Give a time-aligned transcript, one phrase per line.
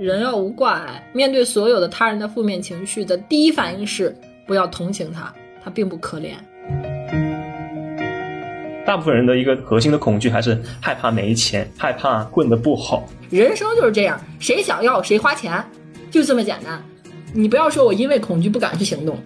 [0.00, 4.16] 人要无挂碍，面对所有的他人的负面情绪的第一反应是
[4.46, 5.30] 不要同情他，
[5.62, 6.30] 他并不可怜。
[8.86, 13.06] 大部分人的一个核心的恐惧还是害怕没钱，害怕混得不好。
[13.28, 15.62] 人生就是这样，谁想要谁花钱，
[16.10, 16.82] 就这么简单。
[17.34, 19.18] 你不要说我因为恐惧不敢去行动，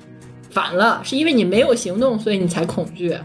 [0.50, 3.16] 反了，是因为你没有行动，所以你才恐惧。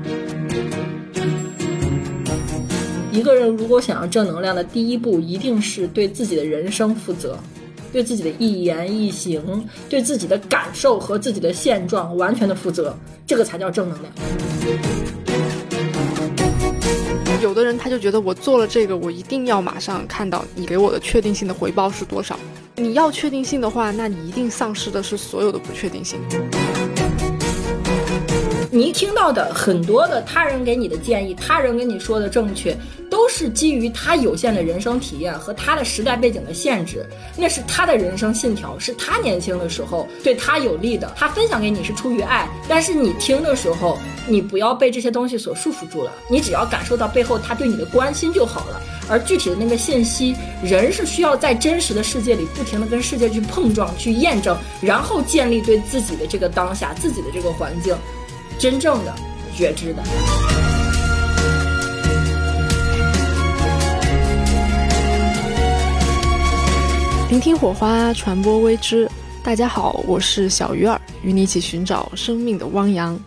[3.12, 7.38] 一个人如果想要正能量的第一步，一定是对自己的人生负责，
[7.92, 9.42] 对自己的一言一行，
[9.89, 14.14] 对自己的感受和自己的现状完全的负责，这个才叫正能量。
[17.42, 22.37] 有的人他就觉得我做了这个，我一定要马上看到你给我的确定性的回报是多少。
[22.76, 26.20] 你要确定性的话，那你一定丧失的是所有的不确定性。
[28.71, 32.78] 你听到的很多的他人给你的建议，他人跟你说的正确，
[33.09, 37.03] 都是基于他有限的人生体验和他的时代背景的限制，
[37.36, 42.48] 那是他的人生信条，是他年轻的时候对他有利的，他分享给你是出于爱。
[42.67, 48.80] 但是你听的时候，你不要被这些东西所束缚住了，你只要感受到背后他对你的关心就好了。
[49.09, 57.98] 而具体的那个信息，人是需要在真实的世界里不停的跟世界去碰撞、去验证，然后建立对自己的这个当下、自己的这个环境。
[58.60, 59.16] 真正的
[59.56, 60.04] 觉知的，
[67.30, 69.10] 聆听火花，传播微知。
[69.42, 73.18] 大家好，我是小鱼儿，与你一起寻找生命的汪洋。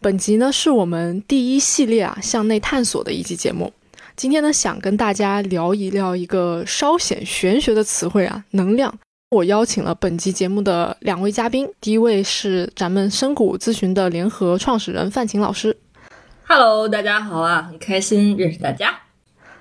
[0.00, 3.70] 本集呢是我们第一系列啊向内探索的一集节目。
[4.16, 8.94] 今天呢想跟大家聊一聊一个稍显玄学的词汇啊，能量。
[9.30, 15.76] 我邀请了本集节目的两位嘉宾，第一位是咱们深谷咨询的联合创始人范晴老师。
[16.46, 19.00] Hello，大家好啊，很开心认识大家。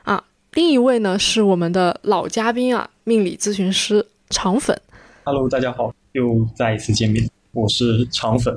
[0.04, 4.80] 啊，另一位呢是我们的老嘉宾啊，命理咨询师肠粉。
[5.24, 8.56] Hello，大家好，又再一次见面，我是肠粉。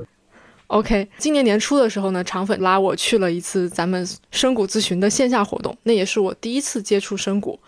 [0.67, 7.59] OK，今年年初的时候呢，肠粉拉我去了一次咱们深谷咨询的线下活动，那也是我第一次接触深谷。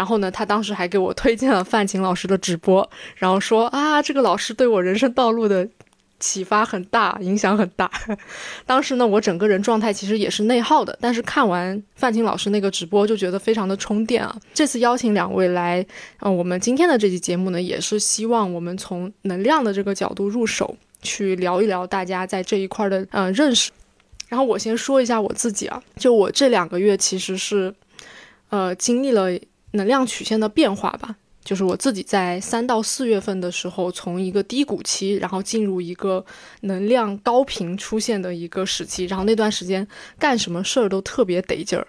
[0.00, 5.68] 然后呢，他当时还给我推荐了范晴老师的直播，然后说啊，这个老师对我人生道路的
[6.18, 7.90] 启发很大，影响很大。
[8.64, 14.34] 当时呢，我整个人状态其实也是内耗的，但是看完范晴老师那个直播，就觉得非常的充电啊。
[14.54, 15.84] 这次邀请两位来，
[16.20, 23.70] 嗯，我们今天的这期节目呢，也是希望我们从能量的这个角度入手，去聊一聊大家在这一块的嗯认识。
[24.30, 27.74] 然后我先说一下我自己啊，就我这两个月其实是，
[28.48, 29.38] 呃，经历了。
[29.72, 36.24] 能量曲线的变化吧，就是我自己在三到四月份的时候，从一个低谷期，然后进入一个
[36.62, 39.86] 能量高频出现的一个时期，然后那段时间
[40.18, 41.86] 干什么事儿都特别得劲儿，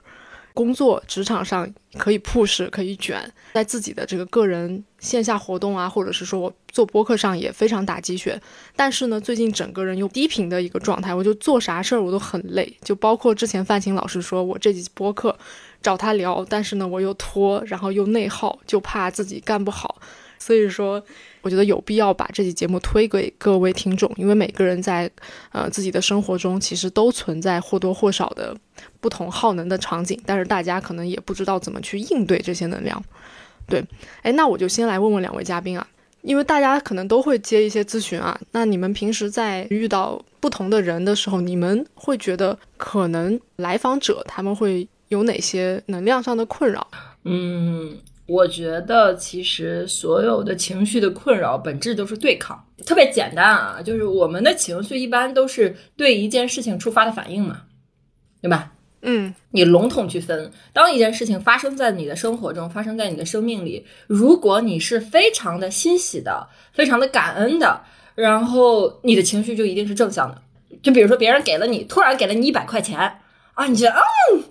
[0.54, 3.22] 工作职场上可以 push 可以卷，
[3.54, 8.42] 在自己的这个个人线下活动啊，或者是说我做播客上也非常打鸡血，
[8.76, 15.38] 但是呢，最近整个人又低频的一个状态，我就做啥事儿我都很累，就包括之前范晴老师说我这集播客。
[15.82, 20.00] 找他聊，但是呢，我又拖，然后又内耗，就怕自己干不好，
[20.38, 21.04] 所以说，
[21.42, 25.10] 我觉得有必要把这期节目推给各位听众，因为每个人在
[25.52, 28.56] 呃自己的生活中，其实都存在或多或少的
[29.00, 33.04] 不同耗能的场景，但是大家可能也不知道怎么去应对这些能量。
[33.68, 33.84] 对，
[34.22, 35.88] 哎，那我就先来问问两位嘉宾啊，
[36.22, 44.88] 因为大家可能都会接一些咨询啊，那你们平时在遇到不同的人的时候，你们会觉得可能来访者他们会。
[45.12, 46.88] 有哪些能量上的困扰？
[47.26, 47.98] 嗯，
[48.32, 57.64] 我觉得其实所有的情绪的困扰本质都是对抗，特别简单啊，就是我们的情绪一般都是对一件事情触发的反应嘛，
[58.42, 58.72] 对吧？
[59.02, 67.82] 嗯，你笼统去分，当一件事情发生在你的生活中，发生在你的生命里，如果你是非常的欣喜的，非常的感恩的，
[68.16, 70.42] 然后你的情绪就一定是正向的。
[70.82, 72.98] 就比如说别人给了你，突然给了你一百块钱
[73.56, 74.44] 啊，你觉得嗯。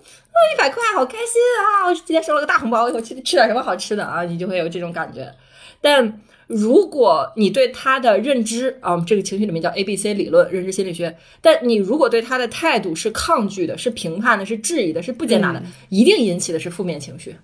[0.53, 1.87] 一百块，好开心啊！
[1.87, 5.33] 我今天收了个大红包，以后去吃点什么好吃的啊，你就会有这种感觉。
[5.81, 11.17] 但如果你对他的认知啊，这个情绪里面叫 A B C 理论，认知心理学。
[11.41, 17.35] 但你如果对他的态度是抗拒的，是评判的，是质疑的，是不接纳的，一定引起的是负面情绪。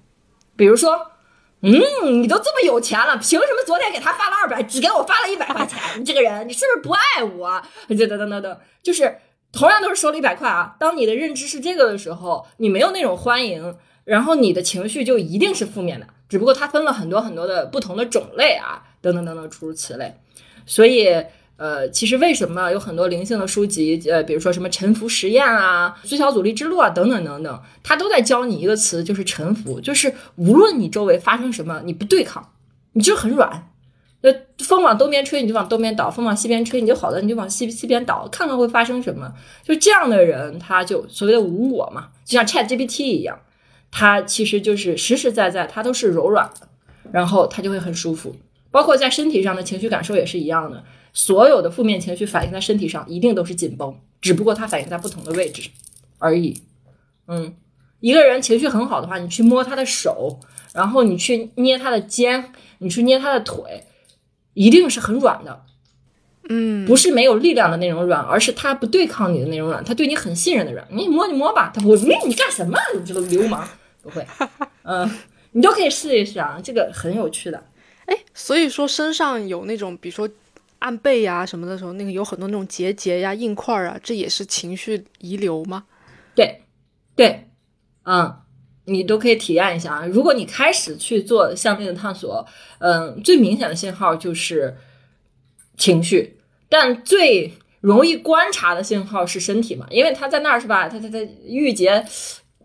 [0.55, 1.00] 比如说，
[1.61, 1.71] 嗯，
[2.21, 5.79] 你都这么有钱了，凭什么昨天给他发了二百，只给我发了一百块钱？
[6.00, 7.61] 你这个人，你是不是不爱我？
[7.88, 9.17] 等等等等等，就是。
[9.51, 10.75] 同样都是收了一百块啊！
[10.79, 16.07] 当你的认知是这个的时候，你没有那种欢迎，然后你的情绪就一定是负面的。
[16.29, 20.13] 只不过它分了很多很多的不同的种类啊，等等等等，诸如此类。
[20.65, 21.07] 所以，
[21.55, 32.51] 呃，其实为什么有很多灵性的书籍，呃，比如说什么沉浮实验啊、最小阻力之路啊，等等等等，它都在教你一个词，就是沉浮，就是无论你周围发生什么，你不对抗。
[32.93, 33.69] 你就很软。
[34.21, 39.31] 那风往东边吹，你就往东边倒；风往西边吹，你就好了，你就往西西边倒，看看会发生什么。
[39.63, 43.39] 就这样的人，他就所谓的无我嘛，就像 Chat GPT 一样，
[43.91, 46.67] 他其实就是实实在在，他都是柔软的，
[47.11, 48.35] 然后他就会很舒服。
[48.71, 50.83] 包括在身体上的情绪感受也是一样的，
[51.13, 55.69] 所有的负面情绪反映在身体上，一定都是紧绷，只不过它反映在不同的位置
[56.17, 56.59] 而已。
[57.27, 57.55] 嗯，
[57.99, 60.39] 一个人情绪很好的话，你去摸他的手，
[60.73, 63.83] 然后你去捏他的肩，你去捏他的腿。
[64.57, 65.65] 一定是很软的，
[66.50, 70.83] 嗯，不是没有力量的那种软，而是他不对抗你的那种软，他对你很信任的软。
[70.89, 72.75] 你摸你摸吧，他不会，你干什么？
[72.95, 73.68] 你这个流氓
[74.01, 74.25] 不会，
[74.81, 75.07] 嗯，
[75.51, 77.63] 你都可以试一试啊，这个很有趣的。
[78.07, 80.27] 哎，所以说身上有那种，比如说
[80.80, 85.83] 按背呀什么的时候，那个有很多那种结节呀、硬块啊，这也是情绪遗留吗？
[86.33, 86.63] 对，
[87.15, 87.48] 对，
[88.06, 88.36] 嗯。
[88.89, 90.06] 你都可以体验一下啊！
[90.06, 92.45] 如果你开始去做向内的探索，
[92.80, 94.78] 嗯，最明显的信号就是
[95.75, 96.38] 情绪，
[96.69, 97.51] 但最
[97.81, 100.88] 容易观察的信号是身体嘛，因为它在那儿是吧？
[100.88, 102.01] 它它它郁结，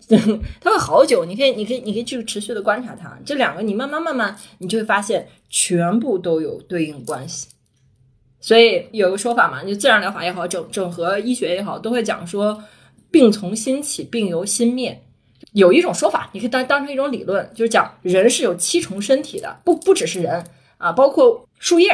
[0.61, 1.25] 它会好久。
[1.25, 7.49] 你可以你可以你可以去持续的观察它，这两个你慢慢慢慢，你就会发现全部都有对应关系。
[8.41, 12.63] 所以有个说法嘛，就自然疗法也好，整整合医学也好，都会讲说，
[13.11, 15.03] 病从心起，病由心灭。
[15.53, 20.45] 有一种说法，你可以当当成一种理论，就是讲人是有七重身体的，不不只是人
[20.79, 21.91] 啊，包括树叶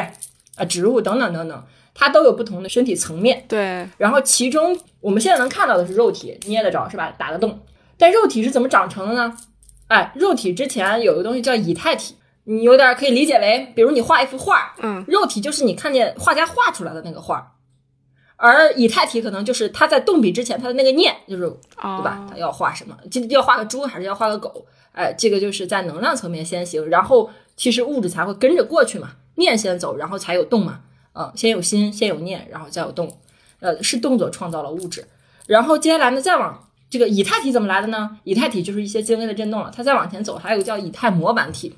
[0.55, 1.63] 啊、植物等等等等，
[1.93, 3.45] 它都有不同的身体层面。
[3.47, 7.13] 对，然后其中我们现在能看到的是肉体，捏得着是吧？
[7.17, 7.59] 打得动。
[7.97, 9.37] 但肉体是怎么长成的呢？
[9.87, 12.15] 哎，肉体之前有个东西叫以太体，
[12.45, 17.55] 你有点可以理解为，比如你画一幅画，嗯，肉体就是你看见画家画出来的那个画。
[18.41, 22.25] 而以太体可能就是他在动笔之前，他的那个念就是，对吧？
[22.31, 22.97] 他要画什么？
[23.11, 24.65] 就要画个猪还是要画个狗？
[24.93, 29.11] 哎，这个就是在能量层面先行，然后其实物质才会跟着过去嘛。
[29.35, 30.79] 念先走，然后才有动嘛。
[31.13, 33.17] 嗯，先有心，先有念，然后再有动。
[33.59, 35.05] 呃，是动作创造了物质。
[35.45, 38.17] 然后接下来呢，再往这个以太体怎么来的呢？
[38.23, 39.69] 以太体就是一些精微的振动了。
[39.75, 41.75] 它再往前走，还有个叫以太模板体。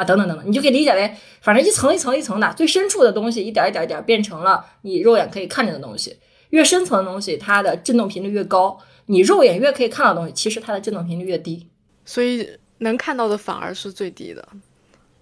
[0.00, 6.16] 啊，等等等等，你就可以理解为，反正一层一层一层的，最深处的东西，一点一点一点变成了你肉眼可以看见的东西。
[6.48, 11.68] 越深层的东西，它的振动频率越高，你肉眼越可以看到东西，其实它的振动频率越低。
[12.06, 12.48] 所以
[12.78, 14.40] 能看到的反而是最低的。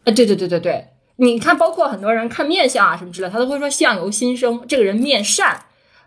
[0.05, 0.87] 啊，对对对对对，
[1.17, 5.61] 你看，包括很多人看面相啊什么之类，他都会说相由心生，这个人面善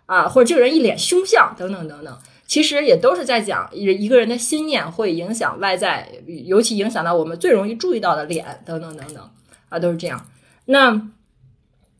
[0.06, 2.18] 啊，或者这个人一脸凶相等等等等。
[2.52, 6.06] 其实也都是在讲一一个人的心念会影响外在，
[6.44, 9.30] 尤其影响到我们最容易注意到的脸等等等等
[9.70, 10.26] 啊，都是这样。
[10.66, 11.08] 那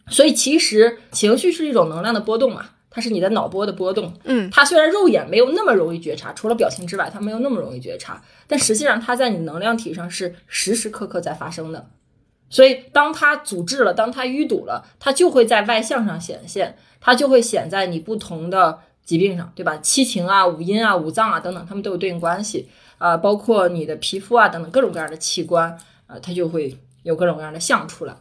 [0.08, 4.12] 所以其实情绪是一种能量的波动嘛，它是你的脑波的波动。
[4.24, 11.88] 嗯，它虽然肉眼没有那么容易觉察，除了表情之外，它没有那么容易觉察，但实际上它在你能量体上是时时刻刻在发生的。
[12.50, 18.80] 所以当它阻滞了，当它淤堵了，它就会在外向上显现，它就会显在你不同的。
[19.04, 19.76] 疾病上，对吧？
[19.78, 22.68] 七情啊、五阴啊、五脏啊等等，它们都有对应关系
[22.98, 23.16] 啊。
[23.16, 25.76] 包括你的皮肤啊等等各种各样的器官
[26.06, 28.14] 啊，它就会有各种各样的相出来。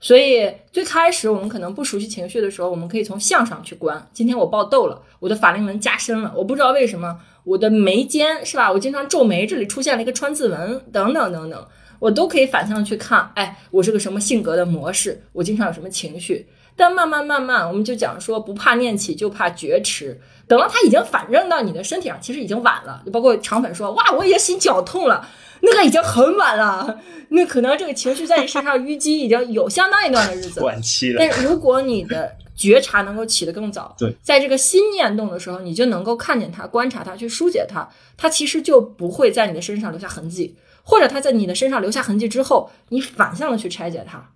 [0.00, 4.08] 所以最开始我们可能不熟悉情绪的时候，我们可以从相上去观。
[4.12, 8.70] 今天我爆痘了，我的法令纹加深了，我不知道为什么我的眉间是吧？
[8.70, 11.66] 我经常皱眉，这里出现了一个川字纹，等等等等，
[11.98, 13.32] 我都可以反向去看。
[13.34, 15.24] 哎，我是个什么性格的模式？
[15.32, 16.46] 我经常有什么情绪？
[16.78, 20.20] 但慢慢慢慢，我们就讲说不怕念起，就怕觉迟。
[20.46, 23.02] 等到它已经反正到你的身体上，其实已经晚了。
[23.04, 25.28] 就包括肠粉说：“哇，我也心绞痛了。”
[25.60, 27.00] 那个已经很晚了。
[27.30, 30.60] 那可能这个情绪在你身上淤积已经有相当一段的日子。
[30.64, 31.16] 晚期了。
[31.18, 40.56] 但如果你的觉察能够起得更早，对，在这个心念动的时候，你就能够看见它、观察它、去疏解它，它其实就不会在你的身上留下痕迹。
[40.84, 44.30] 或者它在你的身上留下痕迹之后，你反向的去拆解它，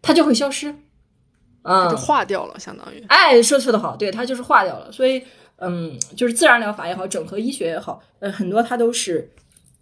[0.00, 0.74] 它就会消失。
[1.66, 3.04] 嗯，就化掉了，相当于。
[3.08, 4.90] 哎，说说的好，对，它就是化掉了。
[4.92, 5.22] 所以，
[5.56, 9.30] 嗯，就是自然疗法也好，整合医学也好，呃，很多它都是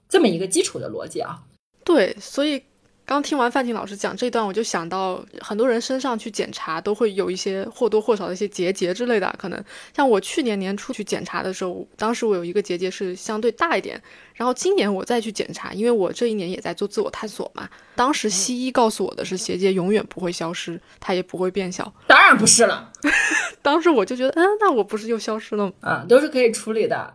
[0.08, 1.40] 这么一个基础的逻辑啊。
[1.84, 2.62] 对，所以。
[3.06, 9.32] 刚听完范婷老师讲这段，我就想到很多人身上去检查都会有一些或多或少的一些结节之类的。
[9.38, 9.62] 可能
[9.94, 14.00] 像我去年年初去检查的时候，当时我有一个结节是相对大一点。
[14.32, 17.68] 然后今年我再去检查，因为我这一年也在做自我探索嘛。
[17.94, 21.92] 当时西医告诉我的是结节永远不会消失，它也不会变小。
[22.06, 22.90] 当然不是了。
[23.60, 25.72] 当时我就觉得，嗯，那我不是又消失了吗？
[25.80, 27.14] 啊，都是可以处理的。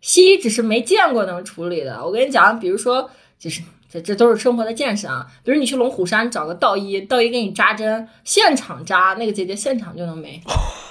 [0.00, 2.02] 西医只是没见过能处理的。
[2.02, 3.60] 我跟你讲，比如说，就是。
[3.88, 5.26] 这这都是生活的见识啊！
[5.44, 10.40] 比如你去龙虎山找个道医，道医给你扎针，现场扎，那个结节现场就能没，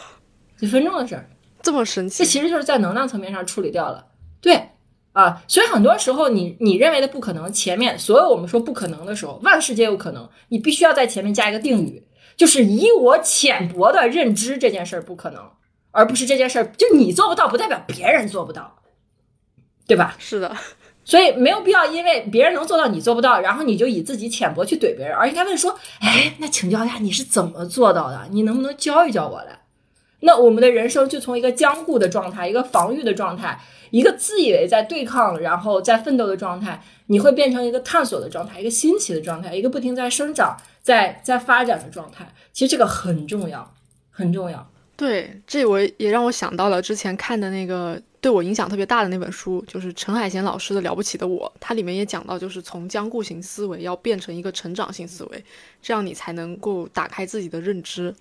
[0.58, 1.30] 几分钟的事儿，
[1.62, 2.20] 这么神奇。
[2.20, 4.08] 这其实就是在能量层面上处理掉了。
[4.40, 4.70] 对，
[5.12, 5.44] 啊。
[5.48, 15.44] 所以很多时候你你认为的不可能，前面所有我们说不可能的时候，万事皆有可能，你必须要在前面加一个定语，就是以我浅薄的认知，这件事儿不可能，
[15.92, 18.78] 而不是这件事儿就你做不到，不代表别人做不到，
[19.86, 20.16] 对吧？
[20.18, 20.56] 是的，
[21.06, 28.28] 所以没有必要因为别人能做到你做不到，然后你就以自己浅薄去怼别人，而应该问说，哎，那请教一下你是怎么做到的？
[28.32, 29.60] 你能不能教一教我来？
[30.22, 33.60] 那我们的人生就从一个僵固的状态，一个防御的状态，
[33.92, 42.28] 一个自以为在对抗，然后在奋斗的状态，你会变成一个探索的状态，一个新奇的状态，一个不停在生长、在在发展的状态。
[42.52, 43.72] 其实这个很重要，
[44.10, 44.68] 很重要。
[44.96, 55.44] 对，这我也让我想到了之前看的那个对我影响特别大的那本书，就是陈海贤老师的《了不起的我》，它里面也讲到，就是从僵固型思维要变成一个成长性思维，
[55.80, 58.12] 这样你才能够打开自己的认知。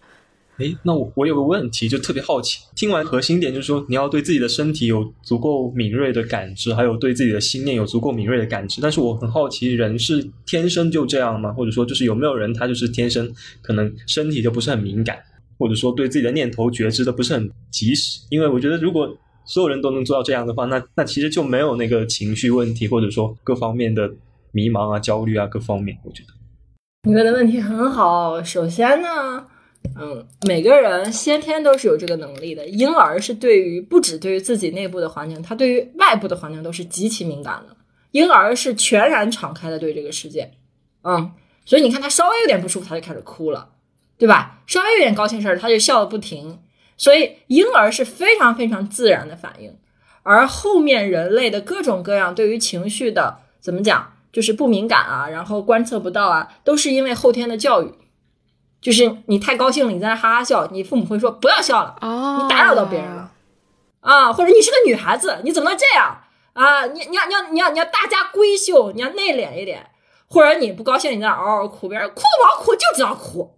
[0.58, 2.60] 哎，那我我有个问题，就特别好奇。
[2.76, 8.82] 听完核心点就是说，你要对自己的身体有足够敏锐的感知，还有对自己的心念有足够敏锐的感知。
[8.82, 11.50] 但是我很好奇，人是天生就这样吗？
[11.54, 13.32] 或者说，就是有没有人他就是天生
[13.62, 15.18] 可能身体就不是很敏感，
[15.58, 18.20] 或者说对自己的念头觉知的不是很及时？
[18.28, 19.08] 因为我觉得，如果
[19.46, 24.10] 所有人都能做到这样的话，那那其实就没有那个情绪问题，或者说各方面的
[24.52, 25.96] 迷茫啊、焦虑啊各方面。
[26.04, 26.28] 我觉得
[27.08, 28.42] 你问的问题很好。
[28.42, 29.46] 首先呢。
[30.00, 32.66] 嗯，每个人先天都是有这个能力的。
[32.66, 37.76] 婴儿是对于不止对于自己内部的环境，他对于外部的环境都是极其敏感的。
[38.12, 40.50] 婴儿是全然敞开的对这个世界，
[41.02, 41.30] 嗯，
[41.66, 43.68] 所以你看他稍微有点不舒服，他就开始哭了，
[44.16, 44.62] 对吧？
[44.66, 46.58] 稍微有点高兴事儿，他就笑个不停。
[46.96, 49.76] 所以婴儿是非常非常自然的反应，
[50.22, 57.94] 而后面人类的各种各样对于情绪的怎么讲，就是不敏感啊，然后观测不到啊，都是因为后天的教育。
[58.80, 63.32] 就是你太高兴了，你在那哈哈笑，你父母会说不要笑了，你打扰到别人了，
[64.00, 66.20] 啊，或者你是个女孩子，你怎么能这样
[66.52, 66.84] 啊？
[66.88, 69.90] 你你要你要你要你要大家闺秀，你要内敛一点，
[70.28, 73.56] 或者你不高兴，你在那嗷嗷哭，别人哭不好哭就知道哭，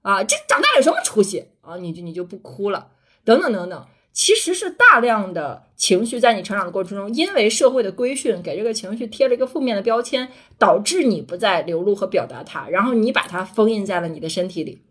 [0.00, 1.76] 啊，这长大了有什么出息啊？
[1.78, 2.92] 你就你就不哭了，
[3.24, 3.86] 等等等等。
[4.12, 10.28] 其实是大量的情绪在你成长的过程中，因为社会的规训给这个情绪贴了一个负面的标签，
[10.58, 14.82] 导致你不再流露和表达它，然后你把它封印在了你的身体里，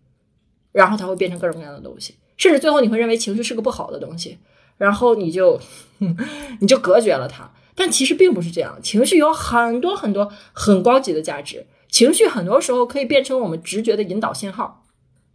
[0.71, 4.39] 然后它会变成各种各样的东西，甚至最后你会认为情绪是个不好的东西，
[4.77, 5.59] 然后你就
[6.59, 7.51] 你就隔绝了它。
[7.75, 14.83] 但其实并不是这样，情绪有很多很多很高级的价值，情绪很多时候可以变成我们直觉的引导信号，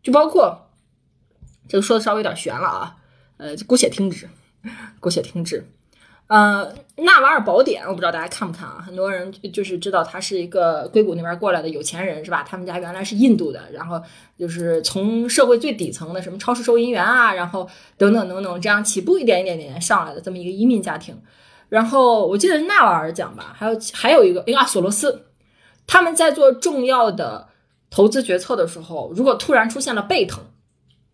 [0.02, 0.65] 就包括
[1.68, 2.96] 这个说的稍微有点悬了啊。
[3.38, 4.28] 呃，姑且听之，
[5.00, 5.66] 姑且听之。
[6.28, 8.82] 呃，《纳瓦尔宝典》，我不知道大家看不看啊？
[8.84, 12.42] 很多人就是知道他是一个硅谷那边过来的有钱人，是吧？
[12.42, 14.02] 他们家原来是印度的，然后
[14.36, 21.16] 就是从社会最底层的什么超市收银员啊，然后等等等等，这样起步一点一点点上来的这么一个移民家庭。
[21.68, 25.26] 然后我记得是纳瓦尔讲吧，还有还有一个，哎呀，索罗斯，
[25.86, 27.46] 他们在做重要的
[27.88, 30.42] 投资决策的时候，如果突然出现了背疼，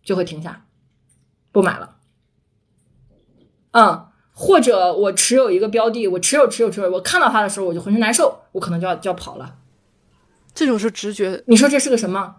[0.03, 0.65] 就会停下，
[1.51, 1.97] 不买了。
[3.71, 9.57] 嗯，或者我持有一个标的，我持有持有持有，我看到它的时候我就浑身难受，我可能就要就要跑了。
[10.53, 12.35] 这种是直觉，你说这是个什么？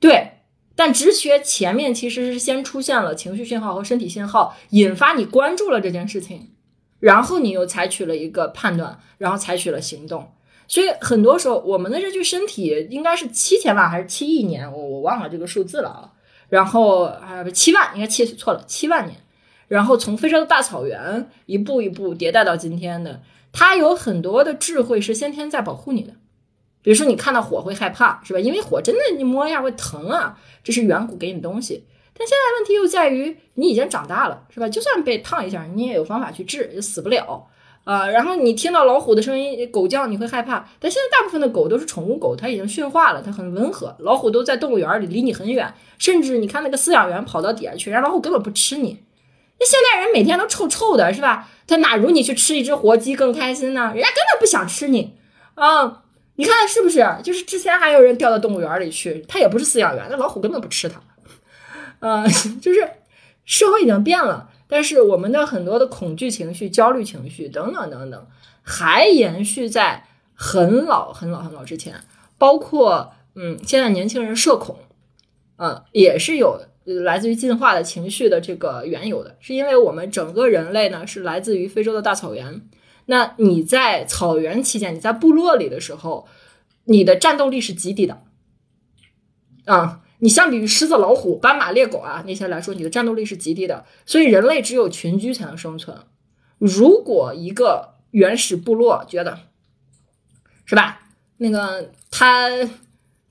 [0.00, 0.40] 对，
[0.74, 6.50] 但直觉前面其实是先出现了情绪信号和身体信号，引发你关注了这件事情，
[6.98, 10.32] 然后你又采取了一个判断，然后采取了行动。
[10.66, 16.10] 所以很多时候，我们的这具身体应该是七千万还是七亿年，我我忘了这个数字了啊。
[16.54, 19.16] 然后啊，七万，应该七错了，七万年。
[19.66, 26.12] 然后从非洲的大草原一步一步迭代到今天的，它有很多的智慧是先天在保护你的。
[26.80, 28.38] 比如说你看到火会害怕，是吧？
[28.38, 31.88] 因为火真的你摸一下会疼啊，这是远古给你的东西。
[32.16, 34.68] 但现在问题又在于你已经长大了，是吧？
[34.68, 37.48] 就算被烫一下，你也有方法去治，也死不了
[37.84, 38.08] 啊。
[38.08, 40.66] 然后你听到老虎的声音、狗叫，你会害怕。
[40.80, 43.94] 但现在大部分的狗都是宠物狗，它已经驯化了，它很温和。
[44.00, 48.98] 老虎都在动物园里，离你很远，甚至你看那个饲养员跑到底下去，人家老虎根本不吃你。
[49.58, 51.48] 那现代人每天都臭臭的，是吧？
[51.66, 53.92] 他哪如你去吃一只活鸡更开心呢？
[53.94, 55.14] 人家根本不想吃你
[55.54, 56.02] 啊！
[56.36, 57.06] 你看是不是？
[57.22, 61.00] 就是之前还有人掉到动物园里去，他也不是饲养员，那老虎根本不吃它。
[62.00, 62.26] 呃，
[62.60, 62.86] 就是
[63.44, 68.26] 社会已经变了，但是我们的很多的恐惧情绪、焦虑情绪等等等等，
[68.64, 70.04] 还延续在
[70.34, 71.94] 很老很老很老之前，
[72.36, 74.76] 包括嗯，现在年轻人社恐，
[75.58, 76.60] 呃，也是有。
[76.84, 82.60] 来自于进化的情绪的这个缘由的，是因为我们整个人类呢是来自于非洲的大草原。
[83.06, 86.26] 那你在草原期间，你在部落里的时候，
[86.84, 88.22] 你的战斗力是极低的。
[89.64, 93.84] 啊，你相比于狮子、老虎、斑马、猎狗啊那些来说，你的战斗力是极低的。
[94.06, 95.94] 所以人类只有群居才能生存。
[96.56, 99.40] 如果一个原始部落觉得，
[100.64, 101.02] 是吧？
[101.36, 102.48] 那个他，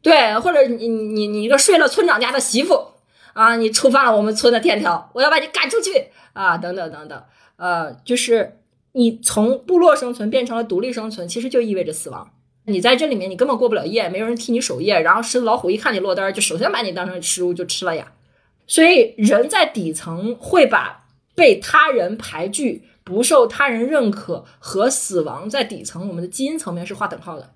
[0.04, 2.90] 对，或者你你你一个睡了村长家的媳妇
[3.34, 7.24] 啊，你触犯了我们村的天条，我要把你赶出去啊，等等等等，
[7.56, 8.60] 呃，就是
[8.92, 12.30] 你从部落生存变成了独立生存，其实就意味着死亡。
[12.66, 18.14] 你在这里面你根本过不了夜，没有人替你守夜，然后狮子老虎一看你落单，就首先把你当成食物就吃了呀。
[18.68, 21.06] 所以人在底层会把
[21.36, 22.88] 被他人排拒。
[23.06, 27.54] 不受他人认可和死亡在底层，我们的基因层面是划等号的。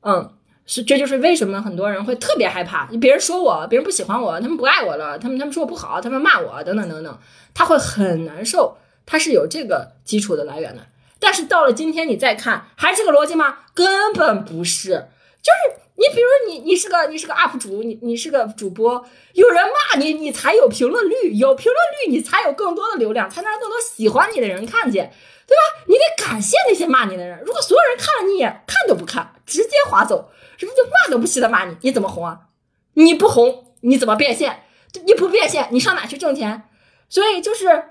[0.00, 0.32] 嗯，
[0.64, 7.18] 是，这就是为什么很多人会特别害怕，别人说我，别人不喜欢我，他们不爱我了，他们他们说我不好，他们骂我，等等等等，
[7.52, 10.86] 他会很难受，他是有这个基础的来源的。
[11.20, 13.58] 但是到了今天，你再看，还是个逻辑吗？
[13.74, 15.10] 根本不是，
[15.40, 15.80] 就是。
[16.00, 25.12] 你比如你你是个你是个 UP 主，你你是个主播，有人骂你，你才有评论率，有评论率，你才有更多的流量，才能让更多喜欢你的人看见，
[25.46, 25.84] 对吧？
[25.88, 27.38] 你得感谢那些骂你的人。
[27.44, 31.76] 如果所有人看了你一眼，看都不看，直接划走，是不是就骂都不稀得骂你？
[31.82, 32.46] 你怎么红啊？
[32.94, 34.62] 你不红，你怎么变现？
[35.04, 36.62] 你不变现，你上哪去挣钱？
[37.10, 37.90] 所以就是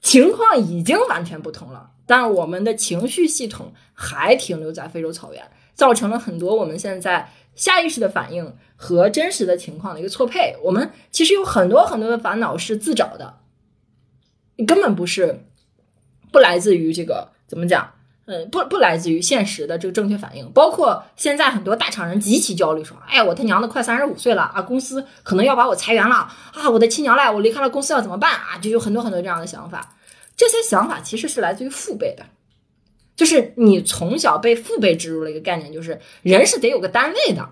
[0.00, 5.42] 情况已经完全不同了，但我们的情绪系统还停留在非洲草原，
[5.72, 7.30] 造成了很多我们现在。
[7.54, 13.34] 下意识的反应和真实的情况的一个错配，我们其实有很多很多的烦恼是自找的，
[14.66, 15.44] 根本不是
[16.32, 17.92] 不来自于这个怎么讲，
[18.24, 20.50] 嗯，不不来自于现实的这个正确反应。
[20.52, 26.14] 包括现在很多大厂人极其焦虑，说：“哎呀，我他娘的快三十五岁了啊，公司可能要把我裁员了
[26.54, 29.94] 啊，我的亲娘嘞，我离开了公司要怎么办啊？”就有很多很多这样的想法。
[30.36, 32.24] 这些想法其实是来自于父辈的。
[33.14, 37.46] 就是你从小被父辈植入了一个概念，就是人是得有个单位的，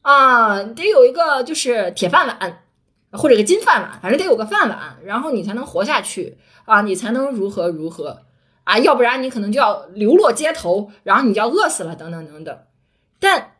[0.00, 2.64] 啊，得有一个就是铁饭碗
[3.12, 8.22] 或者个金饭碗，反正得有个饭碗，然后你才能活下去啊，你才能如何如何
[8.64, 12.58] 啊，要不然你可能就要流落街头，然后你就要饿死了，等等等等。
[13.20, 13.56] 但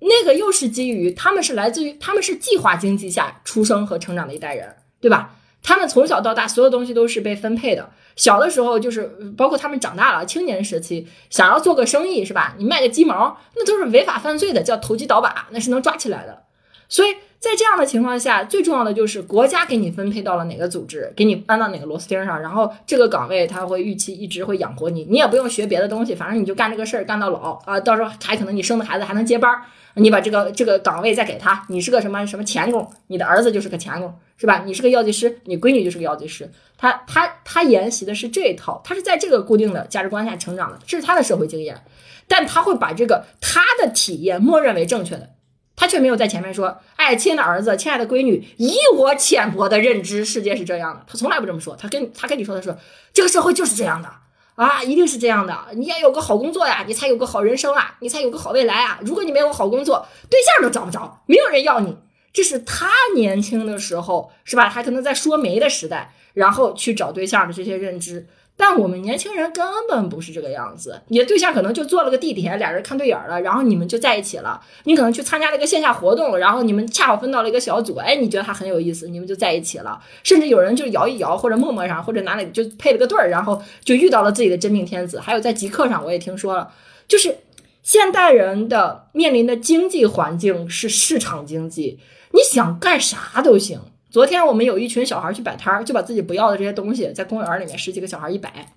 [0.00, 5.36] 那个又是基于他们是来自于他们是计划经济下出生和成长的一代人，对吧？
[5.62, 7.90] 他们从小到大所有东西都是被分配的。
[8.16, 12.54] 小的时候就是，包括他们长大了，青年时期想要做个生意是吧？
[12.58, 16.42] 你卖个鸡毛，那都是违法犯罪的，叫投机倒把，那是能抓起来的。
[16.88, 29.62] 所以在这样的情况下，最重要的就是国家给你分配到了哪个组织，给你安到哪个螺丝钉上，然后这个岗位他会预期一直会养活你，你也不用学别的东西，反正你就干这个事儿干到老啊，到时候还可能你生的孩子还能接班儿。
[29.94, 34.62] 你把这个这个岗位再给他，你是个什么什么钳工，你的儿子就是个钳工，是吧？
[34.64, 36.50] 你是个药剂师，你闺女就是个药剂师。
[36.78, 41.82] 他他他沿袭的是这一套，他是在这个固定的价值观下成长的，这是他的社会经验。
[42.26, 45.30] 但他会把这个他的体验默认为正确的，
[45.76, 52.74] 他却没有在前面说：“哎，亲爱的儿子，亲爱的闺女，以我浅薄的认知，世界是这样的。”他从来不这么说，他跟他跟你说的是，
[53.12, 54.08] 这个社会就是这样的。
[54.54, 55.56] 啊，一定是这样的！
[55.74, 58.98] 你要有个好工作呀，你才有个好人生啊，你才有个好未来啊！
[59.02, 61.96] 如果你没有好工作，对象都找不着，没有人要你。
[62.32, 64.68] 这是他年轻的时候，是吧？
[64.68, 68.26] 他可能在说媒的时代，然后去找对象的这些认知。
[68.56, 74.60] 但我们年轻人根本不是这个样子，你的对象可能就坐了个地铁，俩人看对眼了，然后你们就在一起了。
[74.84, 80.00] 你可能去参加了一个线下活动，然后你们恰好分到了一个小组，哎，你觉得他很有意思，你们就在一起了。
[80.22, 85.18] 甚至有人就摇一摇，或者陌陌上，或者哪里就配了个对儿，然后就遇到了自己的真命天子。
[85.18, 86.72] 还有在极客上，我也听说了，
[87.08, 87.38] 就是
[87.82, 91.98] 现代人的面临的经济环境是市场经济，
[92.32, 93.80] 你想干啥都行。
[94.12, 98.70] 昨天我们有一群小孩去摆摊儿，就把自己不要的这些东西在公园里面十几个小孩一摆，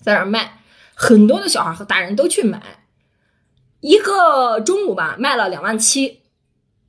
[0.00, 0.60] 在那卖，
[0.94, 2.78] 很多的小孩和大人都去买，
[3.80, 6.22] 一个中午吧卖了两万七，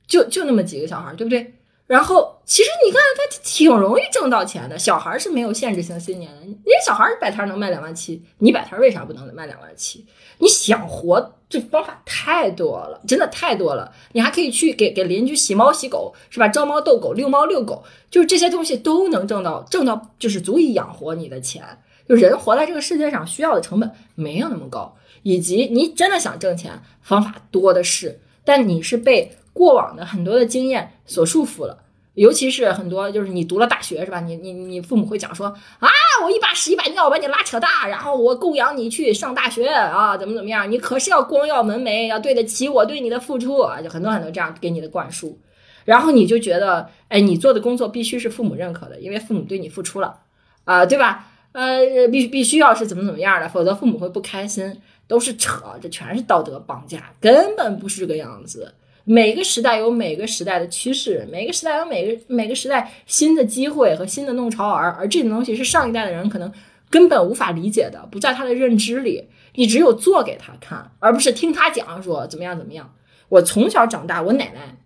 [0.06, 1.56] 就就那么几个小孩，对不对？
[1.86, 10.06] 然后其实你看他挺容易挣到钱的，小孩是没有限制性信念的，人家小孩摆摊能卖两万七，你摆摊为啥不能卖两万七？
[10.38, 11.32] 你想活？
[11.46, 13.92] 这方法太多了，真的太多了。
[14.12, 16.48] 你还可以去给给邻居洗猫洗狗，是吧？
[16.48, 21.62] 招猫逗狗，遛猫遛狗，就是这些东西都能挣到，挣到就是足以养活你的钱。
[22.08, 28.20] 就人活在这个世界上需要的成本没有那么高，以及你真的想挣钱，方法多的是。
[28.44, 31.78] 但你是被过往的很多的经验所束缚了。
[32.14, 34.20] 尤其是很多，就是你读了大学是吧？
[34.20, 35.48] 你你你父母会讲说
[35.80, 35.88] 啊，
[36.22, 40.70] 我一把屎一把尿把你拉扯大，然后我供养你去上大学啊，怎么怎么样？
[40.70, 43.82] 你可是要光耀门楣，要对得起我对你的付出啊！
[43.82, 45.36] 就很多很多这样给你的灌输，
[45.84, 50.20] 然后你就觉得，哎，你做的工作必须是父母认可的，因为父母对你付出了
[50.62, 51.26] 啊，对吧？
[51.50, 58.72] 呃，必必须要是怎么怎么样的，否则父母会不开心，都是扯，这全是道德绑架，根本不是这个样子。
[59.04, 66.52] 每个时代有每个时代的趋势，每个时代有每个每个时代新的机会和新的弄潮儿，而这种东西是上一代的人可能
[66.90, 69.28] 根本无法理解的，不在他的认知里。
[69.56, 72.92] 你只有做给他看，而不是听他讲说怎么样怎么样。
[73.28, 74.76] 我从小长大，我奶奶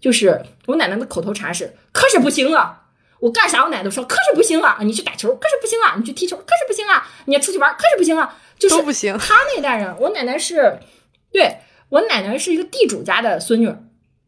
[0.00, 2.84] 就是我奶奶的口头禅是：可是不行啊！
[3.20, 4.78] 我干啥我奶奶都说可是不行啊！
[4.82, 5.96] 你去打球可是不行啊！
[5.98, 7.06] 你去踢球可是不行啊！
[7.26, 8.38] 你要出去玩可是不行啊！
[8.58, 9.16] 就是都不行。
[9.18, 10.78] 他那代人，我奶奶是，
[11.32, 13.72] 对我奶奶是一个地主家的孙女，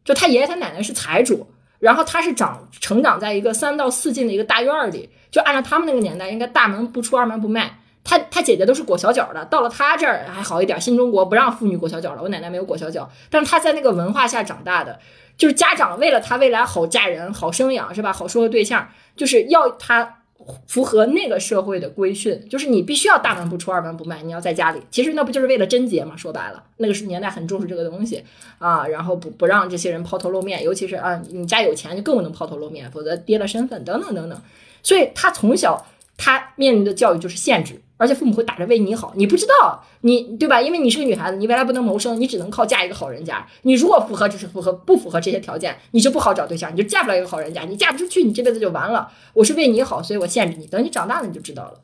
[0.05, 1.47] 就他爷爷他奶奶是财主，
[1.79, 7.79] 然后他是长成长在一个三到四进的一个大院里，就按照他们那个年代，应该大门不出二门不迈。
[8.01, 12.23] 他他姐姐都是裹小脚的，到了他这儿还好一点，新中国不让妇女裹小脚了。
[12.23, 14.99] 我奶奶没有裹小脚，但是他在那个文化下长大的，
[15.37, 18.11] 就是家长为了他未来好嫁人、好生养，是吧？
[18.13, 20.18] 好说个对象，就是要他
[20.67, 24.81] 符合那个社会的规训，就是你必须要大门不出二门不迈，你要在家里。
[24.91, 26.15] 其实那不就是为了贞洁嘛？
[26.17, 28.23] 说白了，那个是年代很重视这个东西
[28.57, 34.41] 啊，然后不不让这些人抛头露面，尤其是啊，你家有钱就更不能抛头露面，否则跌了身份等等等等。
[34.81, 35.85] 所以他从小
[36.17, 37.81] 他面临的教育就是限制。
[37.99, 40.61] 而且父母会打着为你好，你不知道，你对吧？
[40.61, 43.45] 因为你是个女孩子，你未来不能谋生，你只能靠嫁一个好人家。
[43.63, 49.11] 你如果符合，就是符合，不符合这些条件，你就不好找对象，你就嫁不了一个好人家，你嫁不出去，你这辈子就完了。
[49.33, 51.81] 我是为你好，所以我限制你，等你长大了你就知道了。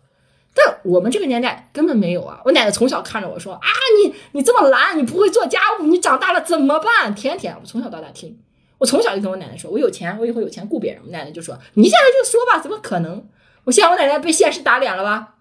[0.58, 2.40] 但我们这个年代根本没有啊！
[2.46, 3.68] 我奶奶从小看着我说啊，
[4.02, 7.14] 你你这么懒，你不会做家务，你长大了怎么办？
[7.14, 8.40] 天天我从小到大听，
[8.78, 11.02] 我从小就跟我奶奶说，我有钱，我以后有钱雇别人。
[11.06, 13.28] 我奶奶就说，你现在就说吧，怎么可能？
[13.66, 15.35] 我现在我奶奶被现实打脸了吧？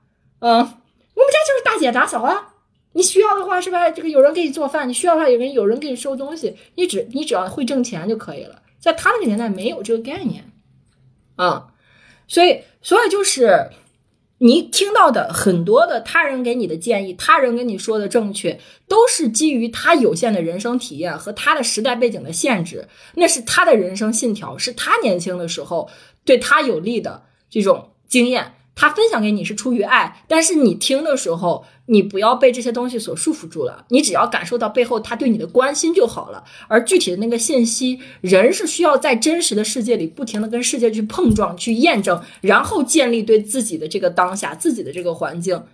[0.45, 0.81] 嗯。
[1.17, 2.55] 我们家就是大姐打扫啊！
[2.93, 3.89] 你需要的话是吧？
[3.89, 8.61] 这个有人给你做饭，你需要的话有人有人给你收东西，你只你只要会挣钱就可以了。
[8.81, 10.51] 在他那个年代没有这个概念，
[11.37, 11.69] 啊，
[12.27, 13.71] 所以所以就是
[14.39, 25.89] 你听到的很多的他人给你的建议，他人跟你说的正确，都是基于他有限的人生体验和他的时代背景的限制，那是他的人生信条，是他年轻的时候
[26.25, 28.55] 对他有利的这种经验。
[28.75, 33.85] 他分享给你是出于爱，但是你听的时候，你不要被这些东西所束缚住了。
[33.91, 36.45] 你只要感受到背后他对你的关心就好了。
[36.67, 45.65] 而具体的那个信息，人是需要在真实的世界里不停的跟世界去碰撞、去验证，然后建立对自己的这个当下、自己的这个环境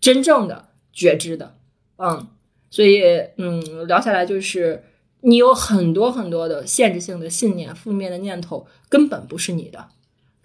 [0.00, 1.56] 真正的觉知的。
[1.98, 2.28] 嗯，
[2.70, 3.02] 所以
[3.36, 4.84] 嗯，聊下来就是
[5.20, 9.88] 你有很多很多的限制性的信念、负面的念头，根本不是你的。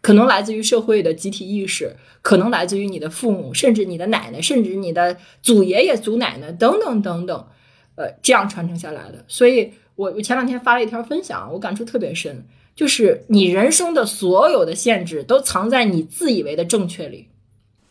[0.02, 7.48] 可能来自于社会的集体意识，可能来自于你的父母，甚至你的奶奶，甚至你的祖爷爷、祖奶奶等等等等，
[7.96, 9.24] 呃，这样传承下来的。
[9.28, 12.44] 所以，我我前两天发了一条分享，我感触特别深，
[12.76, 17.28] 就是你人生的所有的限制都藏在你自以为的正确里。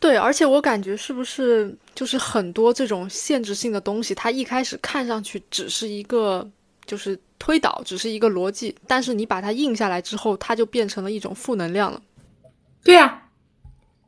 [0.01, 6.49] 对，而且我感觉是不是就是很多这种限制性的东西，它一开始看上去只是一个
[6.87, 7.19] 就是。
[7.43, 12.03] 推导只是一个逻辑，但是你把它印下来之后，它就变成了一种负能量了。
[12.85, 13.23] 对呀，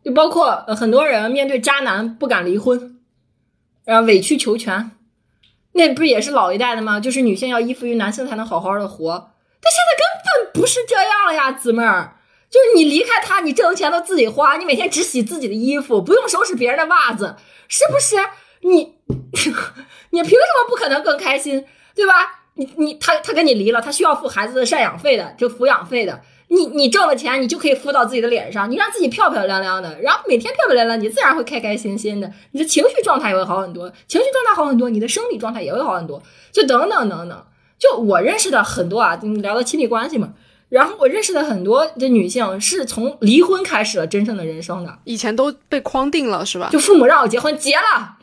[0.04, 3.00] 就包括很多人面对渣男不敢离婚，
[3.86, 4.90] 然后委曲求全，
[5.72, 7.00] 那不也是老一代的吗？
[7.00, 9.32] 就是女性要依附于男性才能好好的活。
[9.62, 12.18] 但现在根本不是这样了呀，姊妹儿，
[12.50, 18.16] 就是你离开他，你挣的钱都自己花，你每天只洗自己的衣服，不用收拾别人的袜子，是不是？
[18.60, 18.98] 你
[20.12, 22.41] 你凭什么不可能更开心，对吧？
[22.54, 26.20] 你你他他跟你离了，他需要付孩子的赡养费的，就抚养费的。
[26.48, 37.42] 你你挣了钱，你就可以敷到自己的脸上，你让自己漂漂亮亮的，然后每天漂漂亮亮，你自然会开开心心的，你的情绪状态也会好很多，情绪状态好很多，你的生理状态也会好很多，就等等等等。
[37.78, 40.34] 就我认识的很多啊，聊到亲密关系嘛，
[40.68, 46.68] 然后我认识的很多的女性是从离婚开始了真正的人生的，以前都被框定了是吧？
[46.70, 48.18] 就父母让我结婚，结了。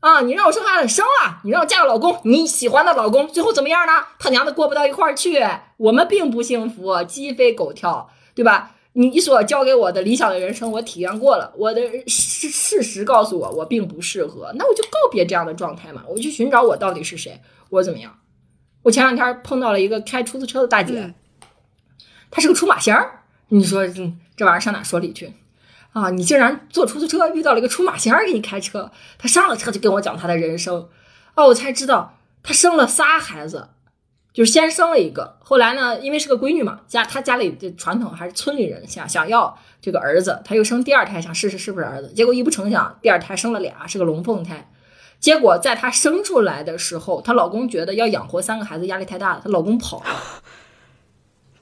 [0.00, 0.22] 啊！
[0.22, 3.92] 你让我生孩子，生了；你让我嫁个老公，你喜欢的老公，最后怎么样呢？
[4.18, 5.44] 他娘的过不到一块儿去，
[5.76, 8.72] 我们并不幸福，鸡飞狗跳，对吧？
[8.94, 18.18] 你所教给我的理想的人生，我体验过了，我的事事实告诉我，我并不适合，那我就告别这样的状态嘛，我去寻找我到底是谁，我怎么样？
[18.82, 21.14] 我前两天碰到了一个开出租车的大姐，
[22.30, 25.34] 她是个出马仙儿，你说这这玩意儿上哪说理去？
[25.92, 26.10] 啊！
[26.10, 30.88] 你竟然坐出租车遇到了一个出马仙儿给你开车，他上了车就跟我讲他的人生，
[31.34, 33.70] 哦，我才知道他生了仨孩子，
[34.32, 44.70] 就是先生了一个，后来呢，因为是个闺女嘛，家他家里的传统还是村里人想想要这个儿子，他又生第二胎想试试是不是儿子，结果一不成想第二胎生了俩，是个龙凤胎，
[45.18, 50.42] 结果在她生出来的时候，她老公觉得要养活三个孩子压力太大了，她老公跑了，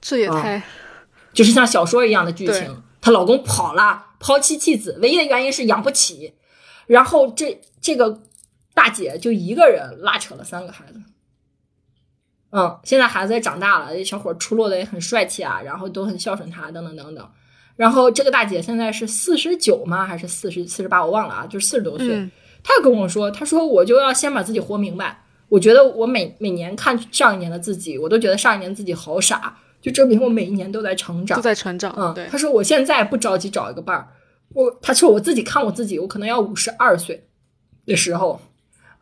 [0.00, 0.62] 这也太，
[1.32, 4.04] 就是像小说一样的剧情，她老公跑了。
[4.20, 6.34] 抛妻弃子，唯一的原因是养不起。
[6.86, 8.20] 然后这这个
[8.74, 11.00] 大姐就一个人拉扯了三个孩子。
[12.50, 17.26] 嗯，现在孩子也长大了，这小伙出落的也很帅气啊，然后都很孝顺他，等等等等。
[17.76, 20.04] 然后这个大姐现在是四十九吗？
[20.04, 21.02] 还是四十四十八？
[21.02, 22.08] 我忘了啊，就是四十多岁。
[22.14, 22.30] 嗯
[22.64, 25.22] 她跟我说，她说我就要先把自己活明白。
[25.48, 31.42] 我觉得我每每年看上一年的自己，我都觉得上一年自己好傻，就证明我每一年都在成长都。
[31.42, 31.94] 在成长。
[31.96, 34.08] 嗯，对他，说我现在不着急找一个伴儿，
[34.54, 37.28] 我他说我自己看我自己，我可能要五十二岁
[37.86, 38.40] 的时候，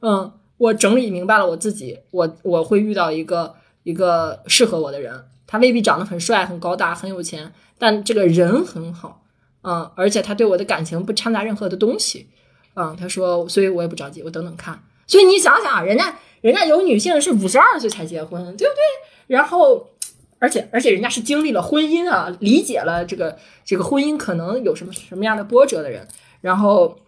[0.00, 9.22] 嗯，我整理明白了我自己，我我会遇到一个一个适合我的人，他未必长得很帅、很高大、很有钱，但这个人很好，
[9.62, 12.28] 嗯，而且他对我的感情不掺杂任何的东西，
[12.74, 14.82] 嗯，他说，所以我也不着急，我等等看。
[15.06, 18.80] 所以你想想，人家人家有女性是五十二岁才结婚，对不对？
[19.28, 19.90] 然后
[20.38, 26.06] 而且而且人家是经历了婚姻啊，理解了这个这个婚姻可能有什么什么样的波折的人，
[26.40, 26.98] 然后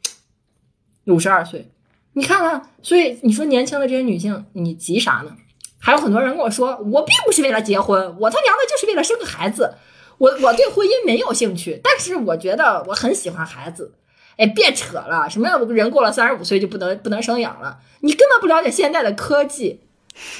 [1.05, 1.71] 五十二岁，
[2.15, 5.37] 你看看，所以你说年轻的这些女性，你急啥呢？
[5.79, 9.75] 还有很多人跟我说，我并不是为了结婚，我他娘的就是为了生个孩子，
[10.19, 13.95] 我我对婚姻没有兴趣，但是我觉得我很喜欢孩子。
[14.37, 17.79] 哎，别扯了，什么样的人过了三十五岁就不能不能生养了？
[18.01, 19.81] 你根本不了解现在的科技。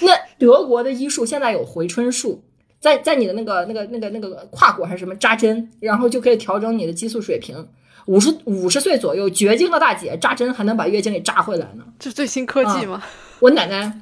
[0.03, 2.45] 那德国的医术现在有回春术，
[2.81, 7.69] 在在你的那个那个那个那个胯骨还是什么扎针，然后就可以调整你的激素水平。
[8.07, 11.85] 五十五十岁左右绝经的大姐扎针还能把月经给扎回来呢。
[11.99, 13.03] 这是最新科技吗？
[13.41, 14.01] 我奶奶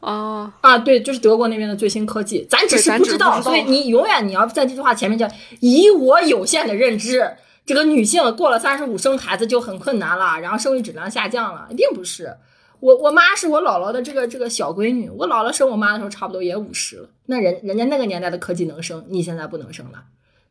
[0.00, 5.28] 哦，啊，对，就是德国那边的最新科技，咱只是不知道，只是不知道所以你永远你要在这句话前面叫
[5.60, 12.34] 以我有限的认知，这个女性过了三十五生孩子就很困难了，然后生育质量下降了，并不是。
[12.80, 20.04] 我我妈是我姥姥的这个这个小闺女，我姥姥生我妈的时候差不多也五十了，那人人家那个年代的科技能生，你现在不能生了。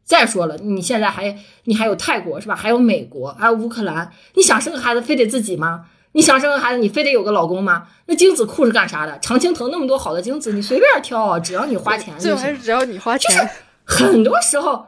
[0.03, 2.55] 再说了，你现在还你还有泰国是吧？
[2.55, 5.85] 还有美国，还有乌克兰，你想生个孩子非得自己吗？
[6.13, 7.89] 你想生个孩子，你非得有个老公吗？
[8.05, 9.19] 那精子库是干啥的？
[9.19, 13.49] 常青藤那么多好的精子，你随便挑啊，只要你花钱最还是只要你花钱，
[13.83, 14.85] 很多时候，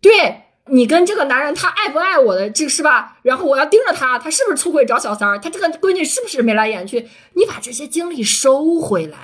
[0.00, 3.18] 对你跟这个男人他爱不爱我的，这是吧？
[3.22, 5.38] 然后我要盯着他，他是不是出轨找小三儿？
[5.38, 7.08] 他这个闺女是不是眉来眼去？
[7.34, 9.16] 你把这些精力收回来。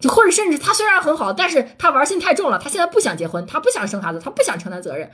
[0.00, 5.08] 就或者甚至他虽然很好，但是他玩心太重了，他现在不想结婚，他不想生孩子，他不想承担责任，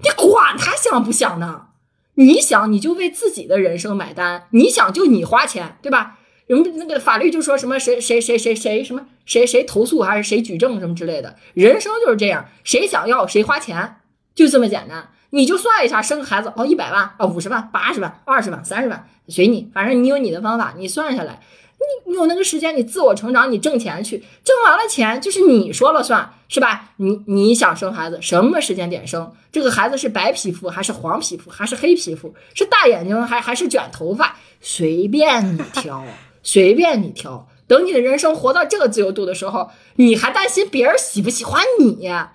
[0.00, 1.66] 你管他想不想呢？
[2.14, 6.18] 你想你就为自己的人生买单，你想就你花钱，对吧？
[6.48, 13.98] 人那个法律就说什么谁谁谁谁谁什么谁谁投诉还是谁举证什么之类的，人生就是这样，谁想要谁花钱，
[14.34, 15.08] 就这么简单。
[15.30, 21.40] 你就算一下，生个孩子哦，一百万啊，五十万、八十万、二十万、三十万，随你，反正你有你的方法，你算下来，
[21.78, 26.90] 你你有那个时间，你自我成长，你挣钱去，挣完了钱就是你说了算，是吧？
[26.96, 29.32] 你你想生孩子，什么时间点生？
[29.50, 32.34] 这个孩子是白皮肤还是黄皮肤还是黑皮肤？
[32.52, 34.36] 是大眼睛还还是卷头发？
[34.60, 36.04] 随便你挑，
[36.42, 37.48] 随便你挑。
[37.66, 42.06] 等你的人生活到这个自由度的时候，你还担心别人喜不喜欢你？
[42.06, 42.34] 啊，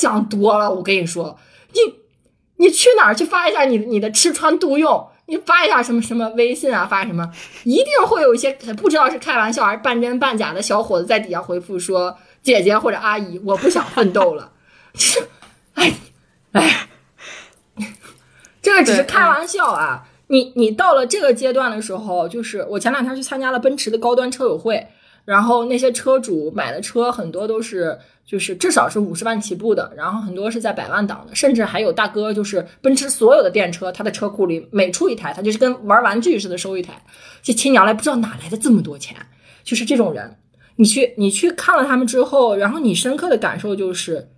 [0.00, 0.70] 想多了。
[0.72, 1.38] 我跟你说，
[1.72, 1.80] 你
[2.56, 5.08] 你去哪儿去发一下你你的吃穿度用？
[5.26, 7.30] 你发一下什么什么微信啊，发什么，
[7.64, 14.52] 一定会有一些不知道是开玩笑还是半真半假的小伙子在底下回复说：“姐姐或者阿姨，我不想奋斗了。”
[15.74, 15.92] 哎
[16.52, 16.88] 哎，
[18.62, 20.08] 这个只是开玩笑啊。
[20.28, 24.88] 你你到了这个阶段的时候，就是我前两天去参加了奔驰的高端车友会，
[25.28, 37.04] 然后那些车主买的车很多都是就是至少是五十万起步的，然后很多是在百万档的，甚至还有大哥就是奔驰所有的电车，他的车库里每出一台，他就是跟玩玩具似的收一台。
[37.42, 39.14] 这亲娘来不知道哪来的这么多钱，
[39.62, 40.38] 就是这种人。
[40.76, 44.30] 你去你去看了他们之后，然后你深刻的感受就是，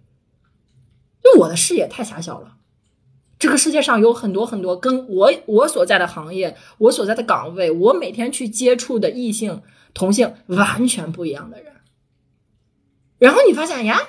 [1.22, 2.54] 就我的视野太狭小了。
[3.38, 9.62] 这个世界上有很多很多跟我我所在的行业、我所在的岗位、我每天去接触的异性、
[9.94, 11.72] 同性完全不一样的人。
[13.18, 14.00] 然后你发现呀，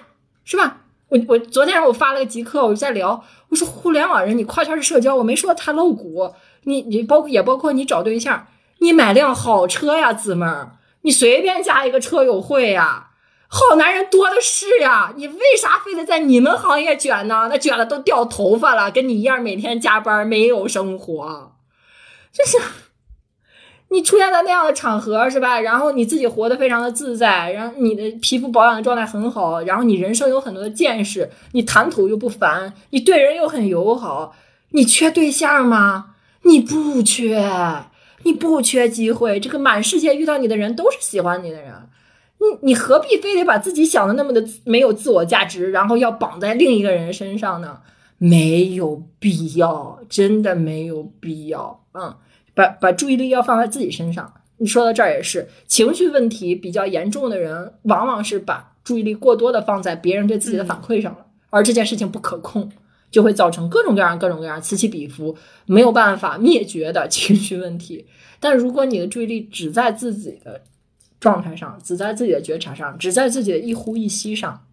[0.43, 0.77] 是吧？
[1.09, 8.47] 我我昨天我发了个极客，我就在聊，我说互联网人你跨圈社交，我没说他露骨，你你包括也包括你找对象，
[8.79, 13.09] 你买辆好车呀，姊妹儿，你随便加一个车友会呀。
[13.49, 17.49] 好男人多的是呀，你为啥非得在你们行业卷呢？
[17.51, 21.57] 那卷的都掉头发了，跟你一样每天加班，没有生活，
[22.31, 22.57] 就是
[23.91, 25.59] 你出现在那样的场合是吧？
[25.59, 34.33] 然后你自己活得非常的自在，然后你的皮肤保养的状态很好，然后你人生有很多的见识，你谈吐又不凡，你对人又很友好，
[34.69, 36.15] 你缺对象吗？
[36.43, 37.45] 你不缺，
[38.23, 41.73] 你不缺机会，这个满世界遇到你的人都是喜欢你的人。
[42.39, 47.79] 你你何必非得把自己想的那么的没有自我价值，然后要绑在另一个人身上呢？
[48.17, 51.83] 没有必要，真的没有必要。
[51.93, 52.15] 嗯，
[52.53, 54.33] 把把注意力要放在自己身上。
[54.57, 62.71] 你说到这儿也是，情绪问题比较严重的人，往往是把注意力过多的放在别人对自己的反馈上了，而这件事情不可控。
[63.11, 65.35] 就会造成各种各样、各种各样此起彼伏、
[65.65, 68.05] 没有办法灭绝的情绪问题。
[68.39, 70.61] 但如果你的注意力只在自己的
[71.19, 74.65] 状态上，只在自己的觉察上，只在自己的一呼一吸上，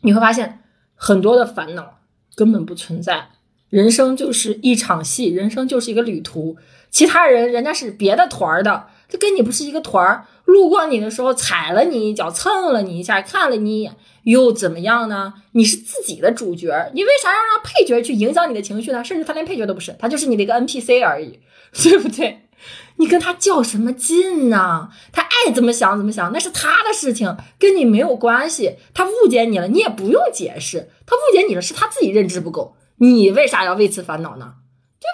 [0.00, 0.60] 你会发现
[0.94, 1.98] 很多的烦恼
[2.34, 3.28] 根本不存在。
[3.68, 6.56] 人生就是一场戏，人生就是一个旅途。
[6.92, 10.26] 其他人人家是别的团儿的，他跟你不是一个团儿。
[10.44, 15.32] 路过你的时候踩了你一脚，蹭了你一下，看了你一眼，又怎么样呢？
[15.52, 19.02] 你是自己的主角，你为啥要让配角去影响你的情绪呢？
[19.02, 21.40] 甚至他连配角都不是，他就是你的一个 NPC 而已，
[21.72, 22.48] 对不对？
[22.96, 24.90] 你跟他较什么劲呢？
[25.12, 28.76] 他爱怎么想怎么想，那是他的事情，跟你没有关系。
[28.92, 30.90] 他误解你了，你也不用解释。
[31.06, 32.76] 他误解你了，是他自己认知不够。
[32.98, 34.54] 你为啥要为此烦恼呢？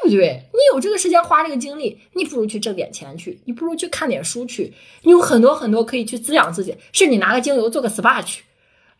[0.05, 0.43] 对不对？
[0.53, 4.73] 你有这个时间花这个精力，你不如去挣点钱去，你不如去看点书去。
[5.03, 8.45] 你有很多很多可以去滋养自己，甚至你拿个精油做个 SPA 去。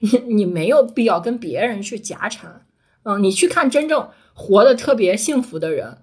[0.01, 2.65] 你你没有必要跟别人去夹缠。
[3.03, 5.99] 嗯，你去看真正活得特别幸福的人，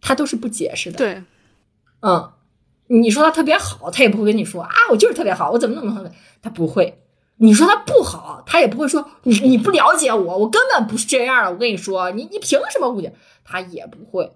[0.00, 0.98] 他都是不解释的。
[0.98, 1.22] 对，
[2.00, 2.30] 嗯，
[2.88, 6.10] 你说他特别好，他也不会跟你说啊，我就是特别好，我怎么怎么怎么，
[6.42, 6.98] 他不会。
[7.38, 11.50] 你说他不好，他也不会说你你不了解我，我根本不是这样的。
[11.50, 13.12] 我跟你说，你你凭什么误解？
[13.46, 14.30] 他也不会。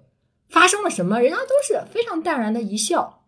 [0.48, 3.22] 发生了什么，人家都是非常淡然的一笑，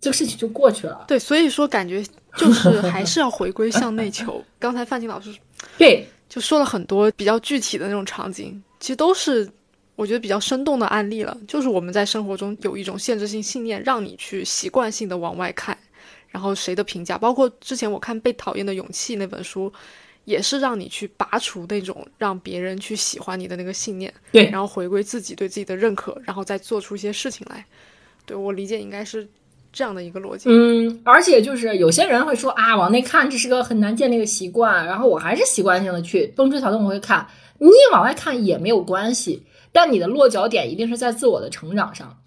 [0.00, 1.04] 这个事情就过去了。
[1.08, 2.04] 对，所以说感觉
[2.36, 4.42] 就是还是要回归向内求。
[4.58, 5.34] 刚才范青老师
[5.76, 9.48] 对就说了很多比较具体的那种场景，其实都是
[9.94, 11.36] 我觉得比较生动的案例了。
[11.46, 15.76] 就是我们在生活中有一种限制性信念，让你去习惯性的往外看。
[16.28, 19.72] 然后谁的评价，包括之前我看《被讨厌的勇气》那本书，
[20.24, 27.64] 也是让你去拔除那种让别人去喜欢你的那个信念，对，然后回归自己对自己的认可，然后再做出一些事情来。
[28.26, 29.28] 对我理解应该是
[29.72, 30.48] 这样的一个逻辑。
[30.48, 37.26] 嗯，而且就是有些人会说啊，往内看这是个很难建立的习惯，然后我还是习惯性的去风吹草动我会看，
[37.58, 42.18] 你往外看也没有关系，但你的落脚点一定是在自我的成长上。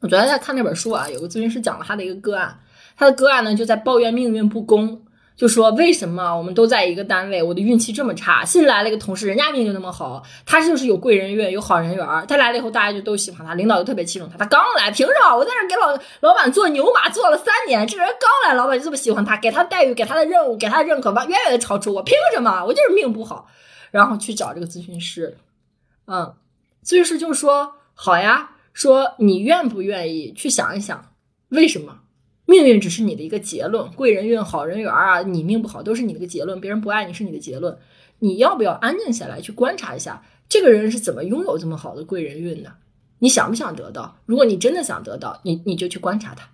[0.00, 2.60] 我昨天在看那本书啊，有个咨询师讲了他的一个个案。
[2.96, 5.00] 他的个案呢，就在抱怨命运不公，
[5.38, 8.44] 就说为什么我们都在一个单位，我的运气这么差？
[8.44, 12.04] 新来了一个同事，人家命就那么好，他就是有贵人运，有好人缘。
[12.26, 14.36] 他来了以后，大家就都喜欢他，领导又特别器重他。
[14.36, 15.36] 他刚来，凭什么？
[15.36, 15.96] 我在这给老
[16.28, 22.64] 老板做牛马做了三年，这人刚来，老板就这么喜欢他，给他待遇，给他的任务，给他的认可，完远远的超出我，凭什么？
[22.64, 23.48] 我就是命不好。
[23.92, 25.38] 然后去找这个咨询师，
[26.08, 26.34] 嗯，
[26.84, 31.12] 咨询师就说好呀，说你愿不愿意去想一想，
[31.50, 32.00] 为什么？
[32.50, 36.58] 命运只是你的一个结论，贵人运、好人缘啊，你命不好都是你的一个结论。
[36.58, 37.76] 别人不爱你是你的结论，
[38.20, 42.72] 你要不要安静下来去观察一下，这个人是怎么拥有这么好的贵人运的？
[43.18, 44.16] 你想不想得到？
[44.24, 46.48] 如果你真的想得到，你你就去观察他。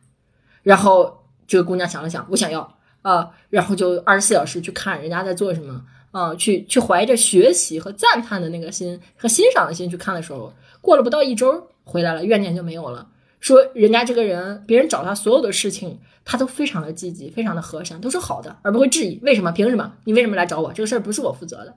[0.65, 5.81] 然后这个姑娘想了想，我想要啊，然后就二十四小时去看人家在做什么
[6.11, 13.07] 啊，去去怀着学习和赞叹的那个心和欣赏的心去看的时候，过了不到一周回来了，怨念就没有了。
[13.45, 19.53] 说人家这个人，别人找他所有的事情，他都非常的积极，非常的和善，都是好的，而不会质疑为什么？
[19.53, 19.93] 凭什么？
[20.05, 20.73] 你为什么来找我？
[20.73, 21.77] 这个事儿不是我负责的。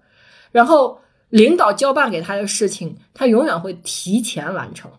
[0.54, 4.90] 然后领导交办给他的事情，他永远会提前完成；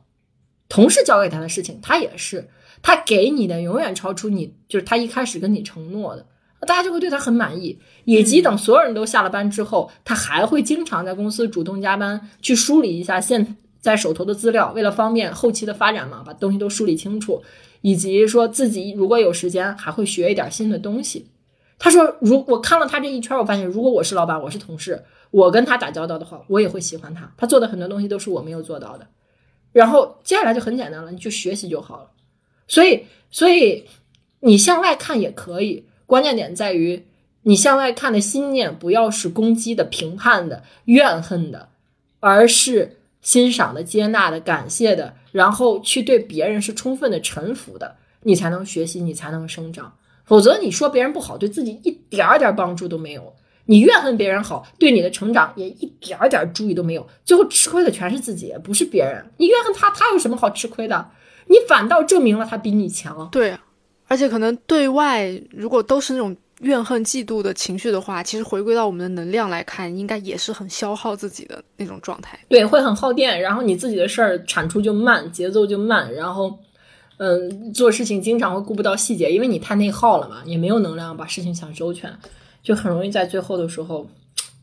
[0.68, 2.50] 同事交给他的事情，他也是，
[2.82, 6.26] 他给你的永远超出你，就是他一开始跟你承诺的，
[6.66, 7.78] 大家就会对他很满意。
[8.04, 13.56] 以及等所有人都下了班之后，他还会经常在公司主动加班去梳理一下现。
[13.80, 17.42] 在手头的资料，为了方便后期的发展嘛，把东西都梳理清楚，
[17.80, 21.26] 以及说自己如果有时间，还会学一点新的东西。
[21.78, 27.32] 他说：“如我看了他这一圈，我发现如果我是老板，我是同事，我跟他打交道的话，我也会喜欢他。
[27.36, 29.06] 他做的很多东西都是我没有做到的。
[29.70, 32.10] 然后接下来就很简单了，你去学习就好了。
[32.66, 33.84] 所以，所以
[34.40, 37.04] 你向外看也可以，关键点在于
[37.42, 41.68] 你向外看的心念不要是攻击的、评判的、怨恨的，
[42.18, 49.92] 而是。”欣赏的、接纳的、感谢的，然后去对别人是充分的臣服的，你才能学习，你才能生长。
[50.24, 53.22] 否则你说别人不好，对自己一点点帮助都没有；
[53.66, 57.06] 你怨恨别人好，对你的成长也一点点注意都没有。
[57.24, 59.24] 最后吃亏的全是自己，不是别人。
[59.38, 61.10] 你怨恨他，他有什么好吃亏的？
[61.46, 63.28] 你反倒证明了他比你强。
[63.32, 63.56] 对，
[64.06, 66.36] 而且可能对外如果都是那种。
[66.60, 72.36] 怨恨、嫉妒的情绪的话，其实回归到我们的能量来看，应该也是很消耗自己的那种状态。
[72.48, 76.58] 对，会很耗电，然后你自己的事儿产出就慢，节奏就慢，然后，
[77.18, 82.12] 嗯，做事情经常会顾不到细节，因为你太内耗了嘛，也没有能量把事情想周全，
[82.62, 84.08] 就很容易在最后的时候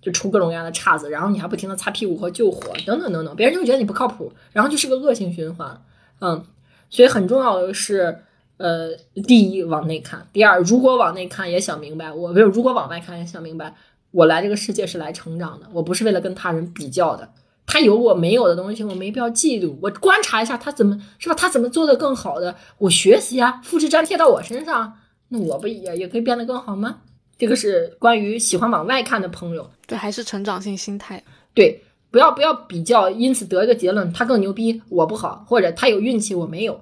[0.02, 5.82] 就出各种各样的岔子，然后你还不停的擦屁股和救火，等等等等，别人就会觉得你不靠谱，然后就是个恶性循环。
[6.20, 6.44] 嗯，
[6.90, 8.20] 所以很重要的是。
[8.58, 8.96] 呃，
[9.28, 13.76] 第一往内看，第二，如果往内看也想明白，我没有；如果往外看也想明白，
[14.12, 17.30] 我来这个世界是来成长的，我不是为了跟他人比较的。
[17.68, 19.76] 他有我没有的东西，我没必要嫉妒。
[19.82, 21.36] 我观察一下他怎么是吧？
[21.36, 25.00] 他怎么做的更好的，我学习啊，复制粘贴到我身上，
[25.30, 27.02] 那我不也也可以变得更好吗？
[27.38, 31.22] 这个是关于喜欢往外看的朋友，对，还是成长性心态。
[31.54, 36.80] 对，不要不要比较，因此得一个结论，他更牛逼，我不好，或者他有运气，我没有。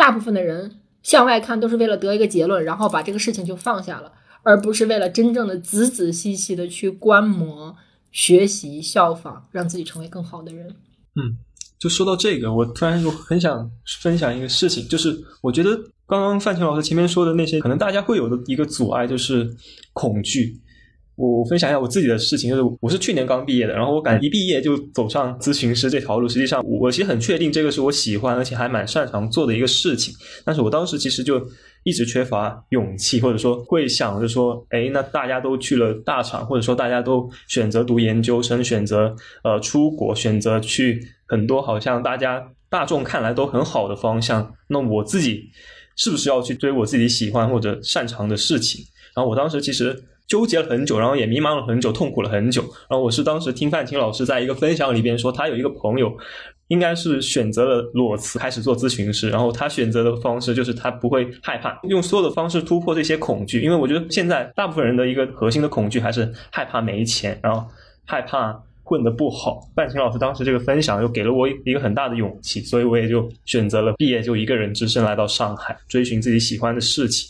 [0.00, 4.10] 大部分的人向外看都是为了得一个结论，然后把这个事情就放下了，
[4.42, 7.76] 而不是为了真正的仔仔细细的去观摩。
[8.12, 10.66] 学习效仿，让自己成为更好的人。
[11.14, 11.38] 嗯，
[11.78, 13.70] 就说到这个，我突然就很想
[14.02, 15.76] 分享一个事情，就是我觉得
[16.08, 19.48] 刚刚范强老师前面说的那些，可能大家会有的一个阻碍就是
[19.92, 20.60] 恐惧。
[21.20, 26.28] 我分享一下我自己的事情，就是我是去年刚毕业的，然后我感觉一毕业就走上咨询师这条路。
[26.28, 30.14] 实际上，我其实很确定这个是我喜欢而且还蛮擅长做的一个事情，
[30.44, 31.46] 但是我当时其实就。
[31.82, 45.44] 一直缺乏勇气，或者说会想着说，哎，那大家都去了大厂，或者说大家都选择读研究生，选择呃出国，选择去很多好像大家大众看来都很好的方向，那我自己
[45.96, 48.84] 是不是要去追我自己喜欢或者擅长的事情？
[49.16, 49.98] 然后我当时其实
[50.30, 52.62] 纠结了很久，然后也迷茫了很久，痛苦了很久。
[52.88, 56.16] 然后我是当时听范青老师在一个分享里边说，他有一个朋友。
[56.70, 63.60] 应该是选择了裸辞开始做咨询师，然后他选择的方式就是他不会害怕，用所有的方式突破这些恐惧。
[63.60, 67.66] 因为我觉得现在大部分人的一个核心的恐惧还是害怕没钱，然后
[68.06, 69.68] 害怕混得不好。
[69.74, 77.28] 范晴老师当时这个分享又给了我一个很大的勇气，所以我也就选择了毕业就一个人只身来到上海，追寻自己喜欢的事情。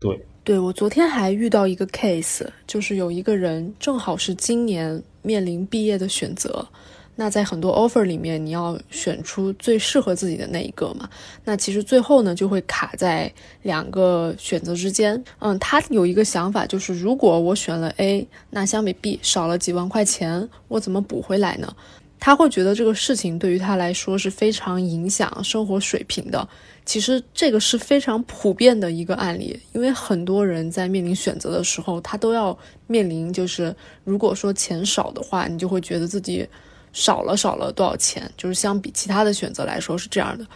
[0.00, 6.66] 对，对我昨天还遇到一个 case，就是有一个人正好是今年面临毕业的选择。
[7.14, 11.08] 那在很多 offer 里面，你要选出最适合自己的那一个嘛？
[11.44, 13.32] 那其实最后呢，就会卡在
[13.62, 15.22] 两个选择之间。
[15.38, 21.72] 嗯，他有一个想法，就是如果我选了 A，那相比 B 少了几万块钱，我怎么补回来呢？
[22.18, 26.48] 他会觉得这个事情对于他来说是非常影响生活水平的。
[26.84, 32.56] 其实这个是非常普遍的一个案例，因为很多人在面临选择的时候，他都要
[32.86, 33.74] 面临，就是
[34.04, 36.48] 如果说钱少的话，你就会觉得自己。
[36.94, 38.30] 少了少了多少钱？
[38.36, 40.46] 就是相比其他的选择来说是这样的，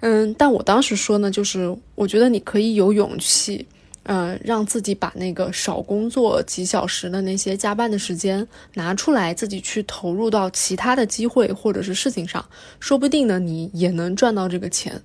[0.00, 3.66] 嗯，但我当时说呢，就是我觉得你可以有勇气，
[4.04, 12.42] 嗯，让自己把那个少工作几小时的那些加班的时间拿出来，自己去投入到其他的机会或者是事情上，
[12.80, 14.98] 说不定呢，你也能赚到这个钱。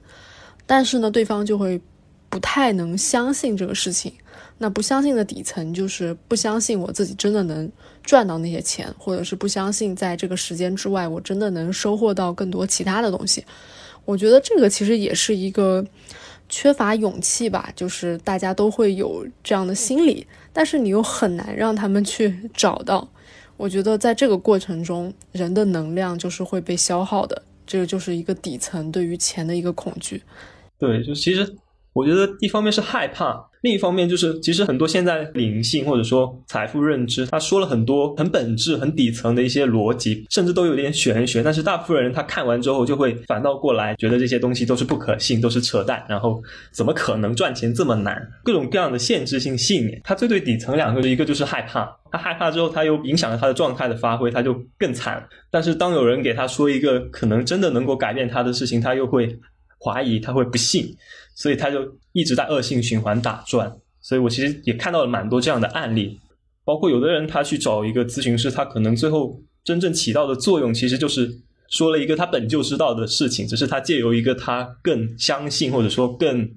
[0.68, 1.82] 但是呢，对方就会
[2.30, 4.14] 不太能相信这个事情。
[4.60, 7.72] 那不相信的底层就是不相信我自己真的能
[8.04, 13.46] 赚到那些钱，或者是不相信在这个时间之外我真的能收获到更多其他的东西。
[14.04, 15.86] 我觉得这个其实也是一个
[16.50, 23.08] 缺乏勇气吧，就是大家都会有这样的心理，但是你又很难让他们去找到。
[23.58, 30.24] 我觉得在这个过程中，人的能量就是会被消耗的，这个就是一个底层对于钱的一个恐惧。
[30.80, 31.56] 对，就其实
[31.94, 33.44] 我觉得一方面是害怕。
[33.64, 41.42] 另一方面，就是其实很多现在灵性或者说财富认知，他说了很多很本质、很底层的一些逻辑，甚至都有点玄学。
[41.42, 46.06] 但是大部分人他看完之后，就会反倒过来觉得这些东西都是不可信，都是扯淡。
[46.08, 48.16] 然后怎么可能赚钱这么难？
[48.44, 50.00] 各种各样的限制性信念。
[50.04, 55.28] 他最最底层两个，一个就是害怕，他害怕之后，他又影响了他的状态的发挥，他就更惨。
[55.50, 59.40] 但是当有人给他说一个可能真的能够改变他的事情，他又会
[59.80, 60.96] 怀疑，他会不信。
[61.36, 63.72] 所以他就一直在恶性循环打转，
[64.02, 66.20] 所以我其实也看到了蛮多这样的案例，
[66.66, 71.30] 包括有的人他去找一个咨询师，他可能最后真正起到的作用，其实就是
[71.70, 76.50] 说了一个他本就知道的事情，只是他借由一个他更相信或者说更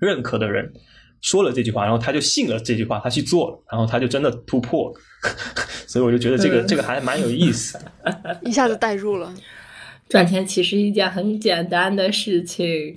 [0.00, 0.72] 认可的人
[1.20, 5.00] 说了这句话，然后他就信了这句话，他去做了，然后他就真的突破了，
[5.86, 7.78] 所以我就觉得这个这个还蛮有意思，
[8.40, 9.30] 一下子带入了，
[10.08, 12.96] 赚钱其实一件很简单的事情。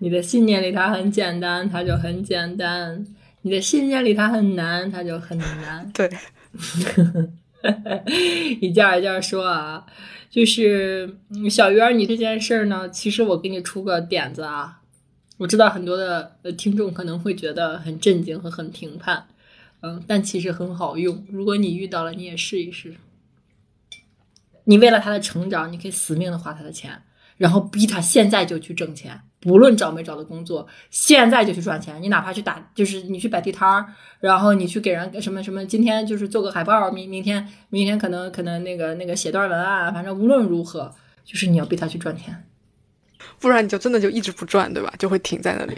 [0.00, 3.04] 你的信念里它很简单，它就很简单；
[3.42, 5.90] 你的信念里它很难，它就很难。
[5.94, 6.10] 对，
[8.60, 9.86] 一件一件说啊，
[10.28, 11.16] 就是
[11.50, 14.80] 小鱼儿，你这件事儿呢，其实我给你出个点子啊。
[15.38, 19.26] 我知道很多的听众可能会觉得很震惊和很评判，
[19.80, 21.24] 嗯，但其实很好用。
[21.30, 22.94] 如果你遇到了，你也试一试。
[24.64, 27.02] 你为了他的成长，你可以死命的花他的钱。
[27.38, 32.00] 然后逼他现在就去挣钱，不论找没找到工作，现在就去赚钱。
[32.00, 33.86] 你哪怕去打，就是你去摆地摊儿，
[34.20, 40.94] 然后你去给人什么什么，今天就是做个海报，明明天明天可能可能那个那个写段文案，反正无论如何，
[41.24, 42.44] 就是你要逼他去赚钱，
[43.40, 44.92] 不然你就真的就一直不赚，对吧？
[44.96, 45.76] 就会停在那里。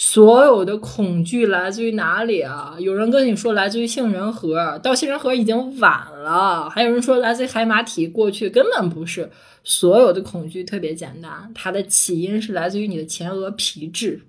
[0.00, 2.76] 所有的恐惧来自于哪里啊？
[2.78, 9.32] 有人跟你说来自于杏仁核，到杏仁核已经晚了；还有人说来自于海马体，过去根本不是。
[9.64, 14.22] 所有的恐惧特别简单，它的起因是来自于你的前额皮质。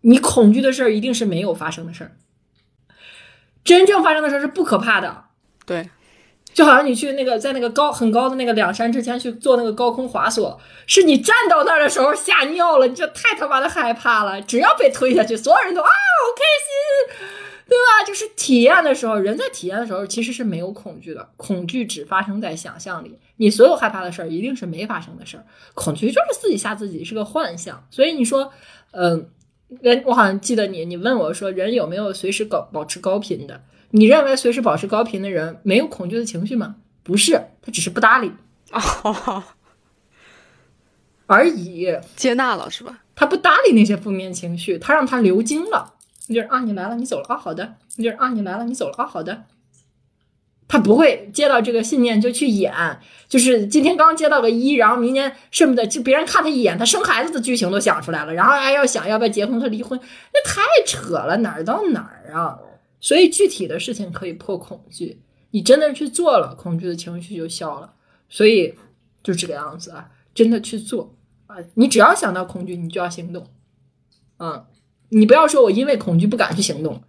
[0.00, 2.16] 你恐惧的事儿一定是没有发生的事儿，
[3.62, 5.24] 真正发生的事儿是不可怕的。
[5.66, 5.90] 对。
[6.54, 14.40] 就好像你去那个在那个高很高的那个两山之间去做那个高空滑索，是你站到那儿的时候吓尿了，你这太他妈的害怕了。
[14.40, 15.90] 只要被推下去，所有人都啊好
[16.36, 17.28] 开心，
[17.68, 18.06] 对吧？
[18.06, 23.18] 就是体验的时候，人在体验的时候其实是没有恐惧的，恐惧只发生在想象里。
[23.38, 25.44] 你所有害怕的事儿一定是没发生的事儿，
[25.74, 27.84] 恐惧就是自己吓自己，是个幻象。
[27.90, 28.52] 所以你说，
[28.92, 29.28] 嗯，
[29.80, 33.60] 人我好像记得你，你问我说，人有没有随时高保持高频的？
[33.96, 36.74] 你认为随时保持高频的人没有恐惧的情绪吗？
[37.04, 38.32] 不是，他只是不搭理
[41.26, 43.02] 而已，接纳了是吧？
[43.14, 45.94] 他不搭理那些负面情绪，他让他流经了。
[46.26, 47.74] 你就是啊，你来了，你走了啊，好的。
[47.94, 49.44] 你就是啊，你来了，你走了啊，好的。
[50.66, 52.74] 他不会接到这个信念就去演，
[53.28, 60.00] 就是今天刚接到个一，然后明天恨不得就别人看他一眼，他生孩子的剧情都想出来了，然后还要想要不要结婚和离婚，
[60.32, 62.58] 那太扯了，哪儿到哪儿啊？
[63.04, 67.92] 所以具体的事情可以破恐惧，你真的去做了，恐惧的情绪就消了。
[68.30, 68.74] 所以
[69.22, 71.14] 就这个样子啊，真的去做
[71.46, 71.56] 啊！
[71.74, 73.46] 你只要想到恐惧，你就要行动。
[74.38, 74.64] 嗯，
[75.10, 77.02] 你不要说我因为恐惧不敢去行动，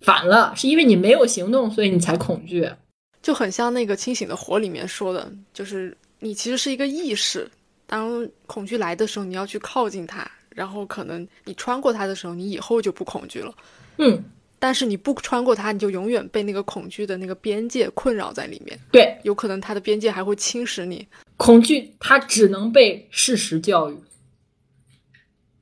[0.00, 2.72] 反了，是因为你没有行动，所以你才恐惧。
[3.20, 7.46] 就很像那个《清醒的火》里面说的，就是你其实是一个意识，
[7.86, 13.54] 当恐惧来的时候，你要去靠近它，然后可能你穿过它的时候，你以后就不恐惧了。
[13.98, 14.24] 嗯。
[14.62, 18.78] 但是你不穿过它，你就永远被那个恐惧的那个边界困扰在里面。
[18.92, 21.04] 对，有可能它的边界还会侵蚀你。
[21.36, 23.96] 恐惧它只能被事实教育，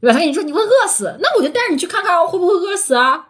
[0.03, 0.13] 对吧？
[0.13, 3.29] 他跟你说你会饿死，那我就带着你去看看我会不会饿死啊？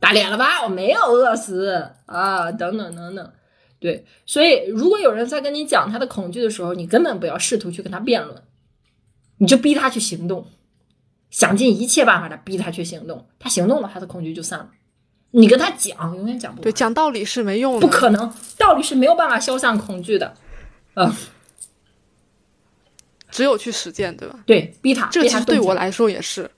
[0.00, 0.64] 打脸了吧？
[0.64, 2.50] 我没有饿死啊！
[2.50, 3.32] 等等等等，
[3.78, 4.06] 对。
[4.24, 8.42] 所以如果有人在跟你讲他的恐惧的时候，你根本不要试图去跟他辩论，
[9.36, 10.46] 你就逼他去行动。
[11.32, 14.68] 想尽一切办法的逼他去行动，他行动了，他的恐惧就散了。
[15.32, 20.36] 你跟他讲，永远讲不对，讲道理是没用的，不可能，道理是没有办法消散恐惧的，
[20.94, 21.10] 嗯，
[23.30, 24.38] 只有去实践，对吧？
[24.46, 26.48] 对，逼他，这其实对我来说也是。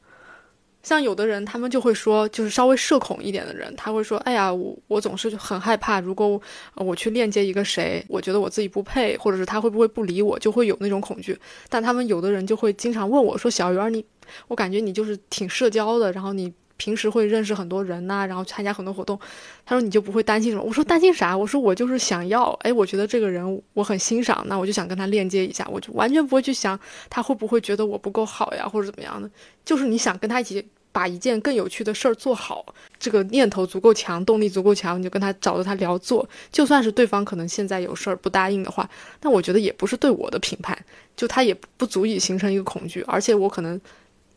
[0.85, 6.41] 像有的人，他们就会说，就是稍微社恐一点的人，他会说：“哎呀，我我总是很害怕，如果
[6.75, 11.37] 我去链接一个谁，我觉得我自己不配，或者是他会不会不理我，就会有那种恐惧。”
[11.69, 14.05] 但他们有的人就会经常问我说：“小鱼儿，你，
[14.49, 19.19] 我感觉你就是挺社交的，然后你平时会认识很多人呐，然后参加很多活动。”
[19.67, 21.37] 他说：“你就不会担心什么？”我说：“担心啥？
[21.37, 29.31] 我说我就是想要，哎，我觉得这个人我很欣赏，那我就想跟他链接一下，我就完全不会去想他会不会觉得我不够好呀，或者怎么样的。
[29.65, 30.65] 就是你想跟他一起。”
[30.95, 32.65] 把一件更有趣的事儿做好，
[33.01, 36.25] 这个念头足够强，动力足够强，你就跟他找着他聊做。
[36.53, 38.89] 就算是对方可能现在有事儿不答应的话，
[39.21, 40.79] 那我觉得也不是对我的评判，
[41.17, 43.03] 就他也不足以形成一个恐惧。
[43.09, 43.81] 而且我可能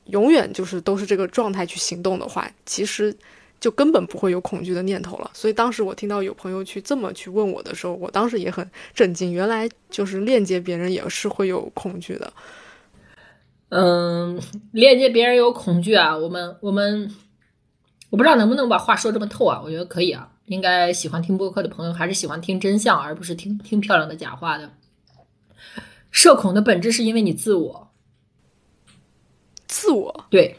[0.10, 3.16] 永远就是都是这个状态去行动的话，其实
[3.60, 5.32] 就根本不会有恐惧的念头了。
[5.34, 12.32] 所以当时我听到有朋友去这么去问我的时候，我当时也很震惊，原来就是链接别人也是会有恐惧的。
[13.70, 14.40] 嗯，
[14.72, 17.14] 链接别人有恐惧啊，我们我们，
[18.10, 19.62] 我不知道能不能把话说这么透啊？
[19.64, 24.72] 我觉得可以啊，应该喜欢听播客的朋友还是喜欢听真相，而不是听听漂亮的假话的。
[26.12, 27.87] 社恐的本质是因为你自我，
[29.80, 30.58] 自我对，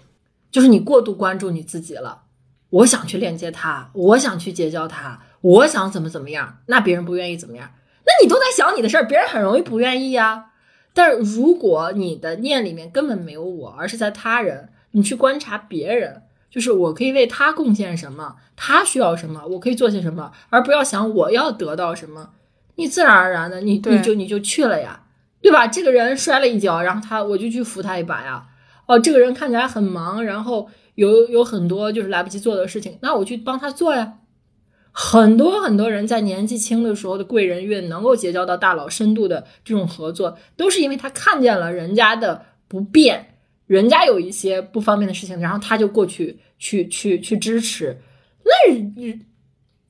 [0.49, 2.23] 就是你过度关注你自己了。
[2.71, 7.73] 我想去链接他，我想去结交他，我想怎么怎么样，那别人不愿意怎么样？
[8.07, 10.53] 那你都在想你的事儿，别人很容易不愿意呀。
[10.95, 22.31] 但如果你的念里面根本没有我，而是在他人，你去观察别人，就是我可以为他贡献什么，他需要什么，我可以做些什么，而不要想我要得到什么，
[22.77, 25.03] 你自然而然的，你你就你就去了呀，
[25.43, 25.67] 对吧？
[25.67, 28.47] 这个人摔了一跤，然后他我就去扶他一把呀。
[28.89, 34.15] 哦，这个人看起来很忙，然后有有很多就是来不及做的事情，那我去帮他做呀。
[34.91, 43.35] 很多很多人在年纪轻的时候的贵人运能够结交到大佬深度的这种合作，都是因为他看见了人家的不便，
[43.67, 47.99] 人家有一些不方便的事情，然后他就过去去去去支持。
[48.43, 48.75] 那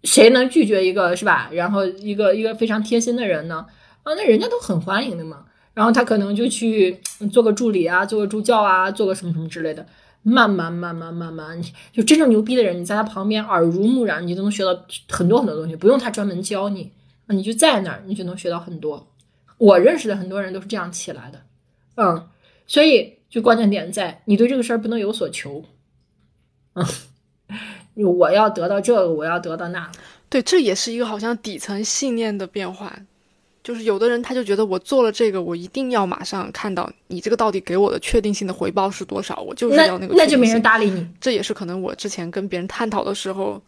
[0.02, 1.48] 谁能拒绝一个是吧？
[1.52, 3.64] 然后一个一个非常贴心的人呢？
[4.02, 5.44] 啊，那人家都很欢迎的嘛。
[5.78, 7.00] 然后他可能就去
[7.30, 9.86] 做个助理啊，做个助教啊，做个什么什么之类的。
[10.24, 11.62] 慢慢慢慢慢慢，
[11.92, 14.76] 就真正牛逼的人，你在他旁边耳濡目染，你都能学到
[15.08, 16.90] 很多很多东西，不用他专门教你，
[17.28, 19.06] 你就在那儿，你就能学到很多。
[19.56, 21.42] 我认识的很多人都是这样起来的，
[21.94, 22.26] 嗯，
[22.66, 25.64] 所以就关键点在你对这个事儿不能有所求，
[26.74, 26.84] 嗯，
[28.18, 29.88] 我要得到这个，我要得到那。
[30.28, 32.98] 对，这也是一个好像底层信念的变化，
[33.68, 41.06] 就是有的人他就觉得我做了这个，我一定要马上看到你这个到底给我的确定性的回报是多少，我就是要那个那就没人搭理你。
[41.20, 43.60] 这也是可能我之前跟别人探讨的时候，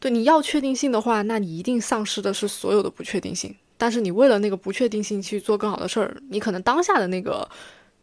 [0.00, 3.54] 对你要确定性的话，那你一定丧失的是所有的不确定性。
[3.76, 7.46] 但是你为了那个不确定性去做更好的事儿，你可能当下的那个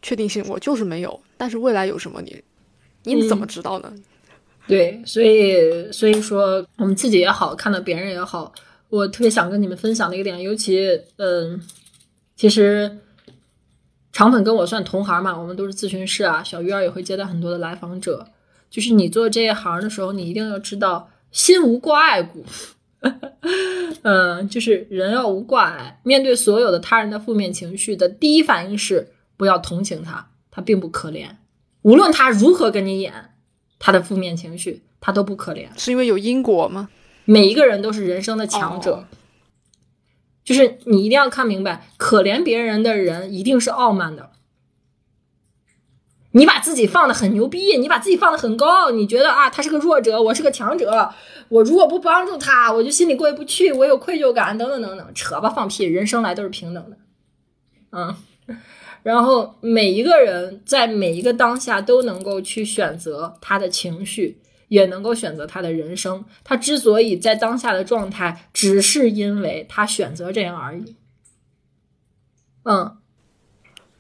[0.04, 2.40] 确定性我就是没有，但是未来有什么你
[3.06, 3.92] 你怎么知道呢？
[4.68, 8.54] 对，所以所以说我们自己也好，看到别人也好，
[8.90, 11.62] 我特别想跟你们分享的一个点，尤其嗯，
[12.36, 12.98] 其实
[14.12, 18.28] 长粉跟我算同行嘛，我们都是咨询师啊，小鱼儿也会接待很多的来访者。
[18.70, 22.44] 就是你做这一行的时候，你一定要知道心无挂碍故。
[24.04, 31.30] 嗯，就是人要无挂碍，面对所有的他人的负面情绪的第一反应是不要同情他，他并不可怜，
[31.84, 33.26] 无论他如何跟你演。
[33.82, 35.66] 他的负面情绪，他都不可怜。
[35.78, 36.90] 是因为有因果吗？
[37.30, 39.06] 每一个人都是人生的强者，哦
[40.44, 44.32] 就是你一定要看明白，可怜别人的人一定是傲慢的。
[46.32, 51.14] 你把自己放的很牛逼，你把自己放的很高，你觉得啊，他是个弱者，我是个强者，
[51.50, 56.98] 我如果不帮助他，我就心里过意不去，我有愧疚感，等等等等，扯吧，放屁，人生来都是平等的，
[57.92, 58.16] 嗯。
[59.04, 66.24] 然后每一个人在每一个当下都能够去选择他的情绪，也能够选择他的人生。
[66.44, 70.96] 他之所以在当下的状态，只是因为他选择这样而已。
[72.64, 72.98] 嗯，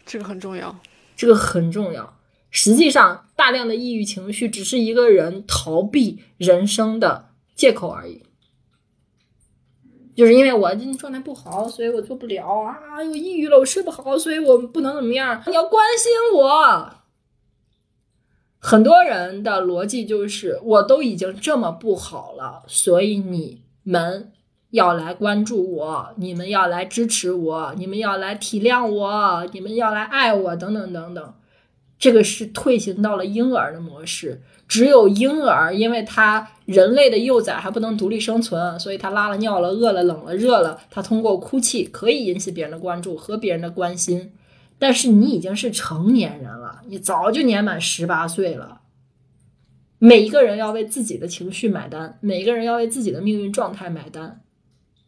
[0.05, 0.80] 这个很重要。
[1.15, 2.17] 这个很重要。
[2.49, 8.24] 实际上，大量的抑郁情绪只是一个人逃避人生的借口而已。
[10.15, 13.01] 就是因为我今天状态不好，所以我做不了啊！
[13.03, 15.41] 又抑郁了，我睡不好，所以我不能怎么样。
[15.47, 16.99] 你要关心我。
[18.70, 24.32] 很多人的逻辑就是，我都已经这么不好了，所以你们
[24.70, 31.34] 要来关注我，你们要来支持我，你们要来体谅我，你们要来爱我，等等等等。
[31.97, 34.43] 这个是退行到了婴儿的模式。
[34.67, 44.32] 只有婴儿，因为他人类的幼崽还不能独立生存，所以他拉了尿了、饿了、冷了、热了，他通过哭泣可以引起别人的关注和别人的关心。
[44.80, 48.82] 但是你已经是成年人了，你早就年满十八岁了。
[49.99, 54.41] 每一个人要为自己的情绪买单，每一个人要为自己的命运状态买单。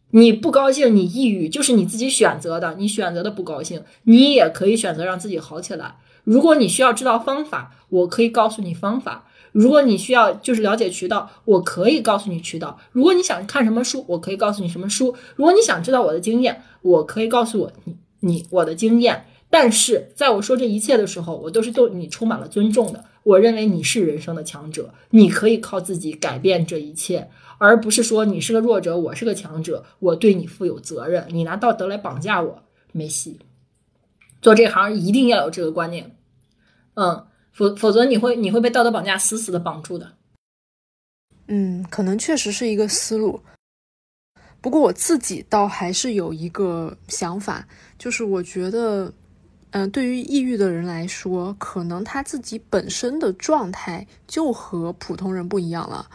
[0.09, 5.95] 你不高兴，你抑郁，就是你自己选择的，你选择的不高兴，你也可以选择让自己好起来。
[6.25, 9.25] 如果你需要知道方法，我可以告诉你方法。
[9.53, 12.77] 如果你需要就是了解渠道，我可以告诉你渠道。
[12.91, 15.15] 如果你想看什么书，我可以告诉你什么书。
[15.37, 19.25] 如果你想知道我的经验，我可以告诉我你你我的经验。
[19.51, 23.05] 但是在我说这一切的时候，我都是对你充满了尊重的。
[23.21, 27.29] 我认为你是人生的强者，你可以靠自己改变这一切，
[27.59, 33.39] 而不是说你是个弱者，我是个强者，我对你负有责任，你拿道德来绑架我，没戏。
[34.41, 36.15] 做这行一定要有这个观念，
[36.95, 37.27] 嗯。
[37.53, 40.13] 否否则你会你会被道德绑架死死的绑住的。
[41.47, 43.41] 嗯，可能确实是一个思路。
[44.61, 47.67] 不过我自己倒还是有一个想法，
[47.99, 49.11] 就是我觉得，
[49.71, 56.07] 嗯、对于抑郁的人来说，可能他自己本身的状态就和普通人不一样了。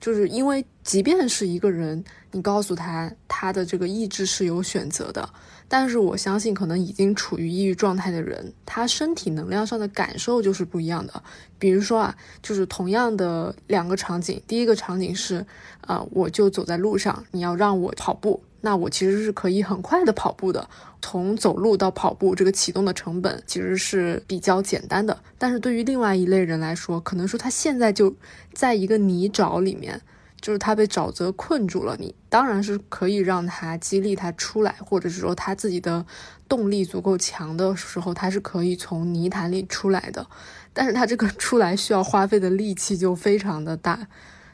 [0.00, 5.26] 就是因为，即便是一个人，你告诉他他的这个意志是有选择的，
[5.66, 11.22] 但是我相信，可能已经处于抑郁状态的人，他身体能量上的感受就是不一样的。
[11.58, 15.46] 比如说啊，就是同样的两个场景，第一个场景是，
[15.80, 20.68] 啊、我就走在路上，你要让我跑步，那我其实是可以很快的跑步的。
[21.04, 25.18] 从走路到跑步，这个启动的成本其实是比较简单的。
[25.36, 28.14] 但是对于另外一类人来说，可能说他现在就
[28.54, 30.00] 在一个泥沼里面。
[30.40, 36.04] 就是他被沼泽困住了，你当然是可以让他激励他出来，或者是说他自己的
[36.46, 40.26] 动力足够强的时候，他是可以从泥潭里出来的。
[40.74, 44.06] 但是他这个出来需要花费的力气就非常的大，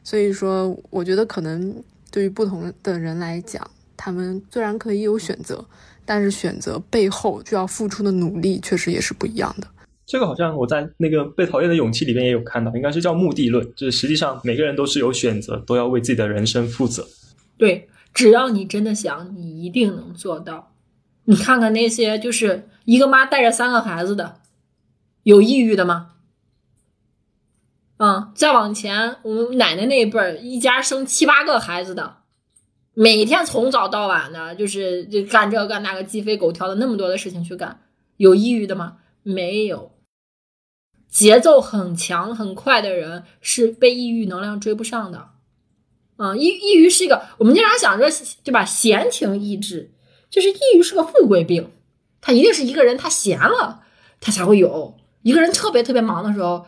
[0.05, 1.83] 所以说我觉得可能
[2.13, 5.67] 对于不同的人来讲，他们虽然可以有选择，
[6.11, 9.69] 但是选择背后需要付出的努力确实也是不一样的。
[10.05, 17.07] 这个好像我在那个被讨厌的勇气里面也有看到，应该是叫目的论，就是实际上每个人都是有选择，都要为自己的人生负责。
[17.57, 20.73] 对，只要你真的想，你一定能做到。
[21.27, 24.41] 你看看那些就是一个妈带着三个孩子的，
[25.23, 26.09] 有抑郁的吗？
[27.99, 32.17] 嗯，再往前，我们奶奶那一辈儿，一家生七八个孩子的，
[33.01, 37.81] 每天从早到晚的，就是就干这个干那个，鸡飞狗跳的那么多的事情去干，
[38.19, 38.99] 有抑郁的吗？
[39.23, 39.93] 没有。
[41.09, 45.31] 节奏很强很快的人是被抑郁能量追不上的。
[46.17, 48.07] 啊，抑抑郁是一个我们经常想着
[48.45, 48.67] 对吧？
[48.67, 49.93] 闲情逸致，
[50.29, 51.71] 就是抑郁是个富贵病，
[52.21, 53.83] 他一定是一个人他闲了
[54.21, 56.67] 他才会有，一个人特别特别忙的时候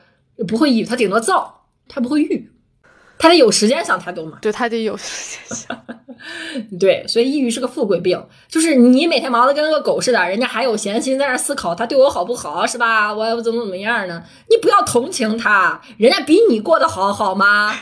[0.49, 2.52] 不会抑郁，他顶多躁，他不会郁。
[3.23, 4.37] 他得有时间想太多嘛？
[4.43, 5.85] 对他得有时间想。
[6.77, 13.15] 对，所以抑郁是个富贵病，就是你每天忙得跟个狗似的，人家还有闲心在那思考他对我好不好，是吧？
[13.15, 14.25] 我怎么怎么样呢？
[14.51, 17.79] 你不要同情他，人家比你过得好，好吗？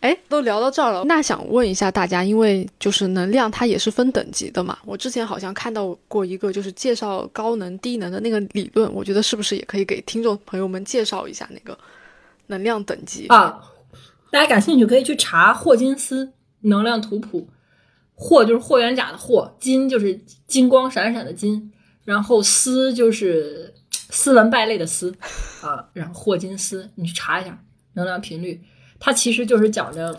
[0.00, 4.76] 哎，都聊到这儿了，那想问一下大家，因为就是能量它也是分等级的嘛。
[4.84, 11.78] 我之前好像看到过一个就是介绍高能低能的那个理论，我觉得是不是也可以给听众朋友们介绍一下那个
[12.48, 13.62] 能量等级啊？
[14.34, 16.32] 大家感兴趣可以去查霍金斯
[16.62, 17.48] 能量图谱，
[18.16, 21.70] 霍就是霍元甲的霍，金就是金光闪闪的金，
[22.04, 25.14] 然后斯就是斯文败类的斯
[25.62, 27.62] 啊，然后霍金斯，你去查一下
[27.92, 28.60] 能量频率，
[28.98, 30.18] 它其实就是讲着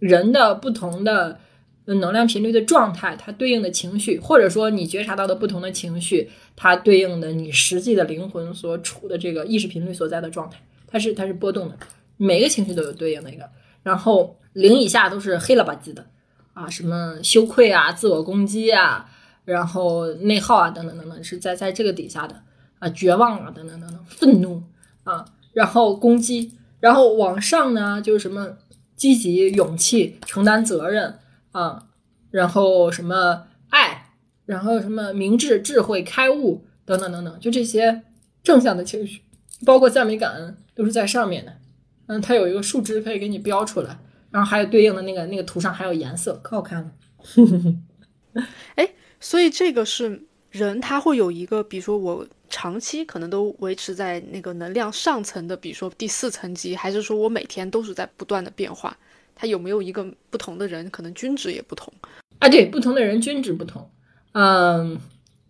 [0.00, 1.38] 人的不同的
[1.84, 10.58] 能量频率的状态，它对应的情绪，或者说你觉察到的不同的情绪，它对应的你实际的灵魂所处的这个意识频率所在的状态，
[10.88, 11.78] 它是它是波动的。
[12.24, 13.50] 每个情绪都有对应的一个，
[13.82, 16.06] 然后零以下都是黑了吧唧的
[16.54, 19.10] 啊，什么羞愧啊、自我攻击啊，
[19.44, 22.42] 然后内耗啊等等等等，是在在这个底下的
[22.78, 24.62] 啊，绝望啊等等等等，愤怒
[25.02, 28.56] 啊，然后攻击，然后往上呢就是什么
[28.94, 31.18] 积极、勇气、承担责任
[31.50, 31.86] 啊，
[32.30, 34.12] 然后什么爱，
[34.46, 38.02] 然后什么明智、智慧、开悟等等等等，就这些
[38.44, 39.22] 正向的情绪，
[39.66, 41.56] 包括赞美、感恩，都是在上面的。
[42.06, 43.98] 嗯，它有一个数值可以给你标出来，
[44.30, 46.90] 然后还有对应的那个那个图上还有颜色，可好看了。
[48.76, 48.90] 哎，
[49.20, 58.96] 所以这个是人他会有一个，比如说我长期可能都维持在那个能量上层的，比如说第四层级，还是说我每天都是在不断的变化？
[59.34, 61.92] 他有没有一个不同的人，可能均值也不同
[62.38, 62.48] 啊？
[62.48, 63.90] 对，不同的人均值不同。
[64.32, 64.98] 嗯，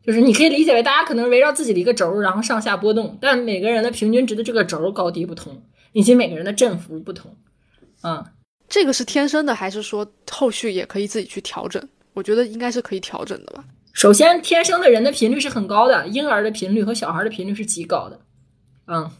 [0.04, 5.62] 就是你可以理解为大家可能围绕自己的一个轴，然后上下波动，但每个人的平均值的这个轴高低不同。
[5.92, 7.34] 以及每个人的振幅不同，
[8.02, 8.24] 嗯，
[8.68, 11.86] 这个是天生的，还是说后续也可以自己去调整？
[12.14, 13.64] 我觉得应该是可以调整的吧。
[13.92, 18.20] 首先，天生的人的频率是很高的，婴儿的频率和小孩的频率是极高的，
[18.86, 19.10] 嗯，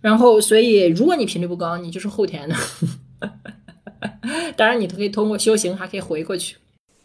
[0.00, 2.56] 然后所以如果你频率不高，你就是后天的，
[4.56, 6.56] 当然你可以通过修行还可以回过去。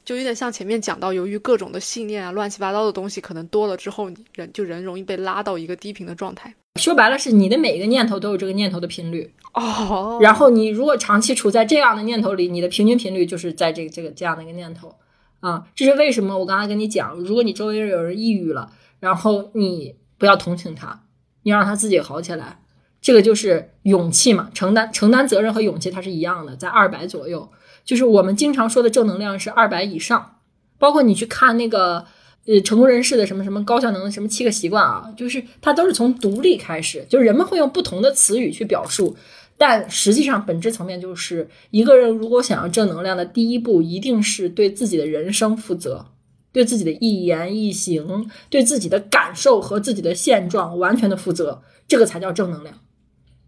[0.06, 6.54] 就有点像前面讲到，由于各种的信念啊、乱七八糟的东西可能多了之后，你人就人容易被拉到一个低频的状态。
[6.80, 10.18] 说白了，是你的每一个念头都有这个念头的频率哦。
[10.20, 14.96] 然后你如果长期处在这样的念头里，你的平均频率就是在这个这个这样的一个念头
[15.40, 15.68] 啊。
[15.76, 16.36] 这是为什么？
[16.40, 21.04] 我刚才跟你讲，如果你周围有人抑郁了，然后你不要同情他，
[21.44, 22.60] 你让他自己好起来，
[23.00, 27.52] 这个就是勇气嘛，承担承担责任和勇气它是一样的，在二百左右。
[27.86, 30.38] 就是我们经常说的正能量是二百以上，
[30.80, 32.06] 包括你去看那个
[32.46, 39.16] 呃成功人士的什么什么高效能的什么七个习惯啊，就是它都是从独立开始，就是人们会用不同的词语去表述，
[39.58, 46.08] 但实际上本质层面就是一个人如果想要正能量的第一步，一定是对自己的人生负责，
[46.52, 52.80] 对自己的一言一行，对自己的感受和自己的现状完全的负责，这个才叫正能量。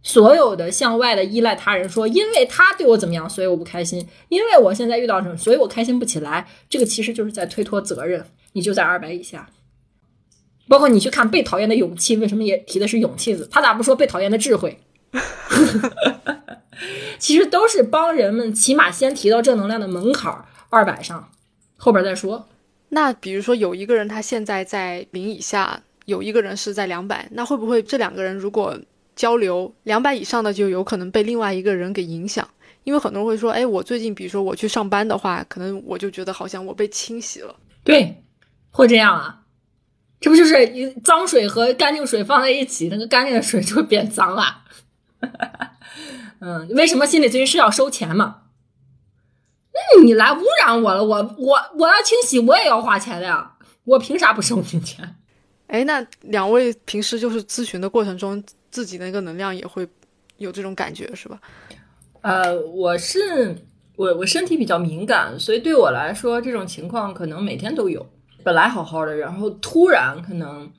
[0.07, 3.99] 所有的向外的依赖他人，说因为他对我怎么样，所以我不开心；
[4.29, 6.47] 因为我现在遇到什么，所以我开心不起来。
[6.69, 8.23] 这个其实就是在推脱责任。
[8.53, 9.49] 你就在二百以下。
[10.67, 13.49] 包括你去看被讨厌的勇气，为什么也提的是勇气字？
[13.51, 14.79] 他咋不说被讨厌的智慧？
[17.17, 21.31] 其实都是帮人们起码先提到正能量的门槛二百上，
[21.77, 22.47] 后边再说。
[22.89, 28.77] 那比如说有一个人他现在在零以下，有一个人是在两百，那会不会这两个人如果？
[29.15, 32.47] 交流两百以上的就有可能被另外一个人给影响，
[32.83, 37.55] 因为很多人会说，哎，我最近比如说我去上班的话，可能我就觉得好像我被清洗了。
[37.83, 38.23] 对，
[38.71, 39.43] 会这样啊？
[40.19, 44.63] 这不就是一脏水和干净水放在一起，那个干净的水就会变脏了。
[46.39, 48.41] 嗯，为什么心理咨询师要收钱嘛？
[49.73, 53.53] 那你来污染我了，我我我要清洗，我也要花钱的呀，
[53.85, 55.15] 我凭啥不收你钱？
[55.67, 58.43] 哎，那两位平时就是咨询的过程中。
[58.75, 59.87] 自己的那个能量也会
[60.35, 61.39] 有这种感觉，是吧？
[62.19, 63.55] 呃，我是
[63.95, 68.05] 我我身体比较敏感，所以对我来说这种情况可能每天都有。
[68.43, 70.69] 本来好好的，然后突然可能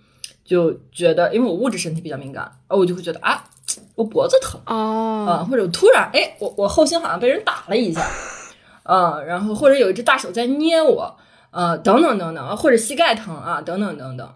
[0.44, 3.48] 就觉得，因为我物质身体比较敏感，我就会觉得啊，
[3.94, 8.06] 我脖子疼哦，啊，或者突然哎，我我后心好像被人打了一下，
[8.82, 11.16] 嗯，然后或者有一只大手在捏我，
[11.50, 14.34] 呃，等等等等，或者膝盖疼啊，等等等等，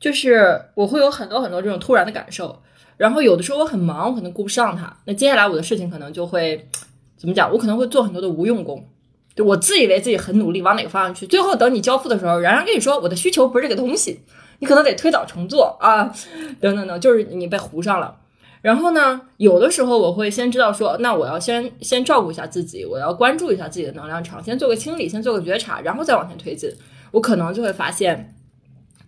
[0.00, 2.62] 就是我会有很多很多这种突然的感受。
[3.02, 4.96] 然后有的时候我很忙，我可能顾不上它。
[5.06, 6.68] 那接下来我的事情可能就会
[7.16, 7.50] 怎么讲？
[7.52, 8.88] 我可能会做很多的无用功，
[9.34, 11.26] 就我自以为自己很努力，往哪个方向去？
[11.26, 14.20] 最后等你交付的时候，然然跟你说我的需求不是这个东西，
[14.60, 16.14] 你可能得推倒重做啊，
[16.60, 18.18] 等等等，就是你被糊上了。
[18.60, 26.70] 然后呢，有的时候我会先知道说，那我要先先照顾一下自己，我要关注一下自己的能量场，先做个清理，先做个觉察，然后再往前推进。
[27.10, 28.32] 我可能就会发现，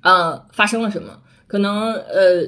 [0.01, 1.20] 嗯，发生了什么？
[1.47, 2.45] 可能呃，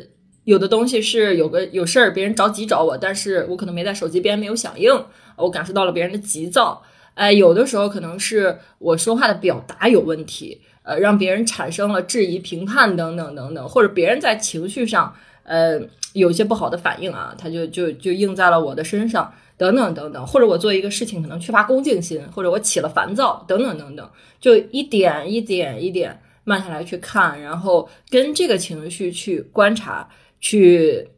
[0.47, 4.91] 有的东西是有个有事儿，别人着急找我，但是我可能没在手机边，没有响应，
[5.37, 6.83] 我感受到了别人的急躁。
[7.15, 15.81] 哎，有的时候可能是我说话的表达有问题，呃，让别人产生了质疑、评判等等等等，或者别人在情绪上，呃。
[16.13, 30.09] 有些不好的反应啊，他就就就应在了我的身上，等等等等，或者我做一个事情可能缺乏恭敬心，或者我起了烦躁，等等等等，就一点一点一点慢下来去看，然后跟这个情绪去观察，
[30.41, 31.09] 去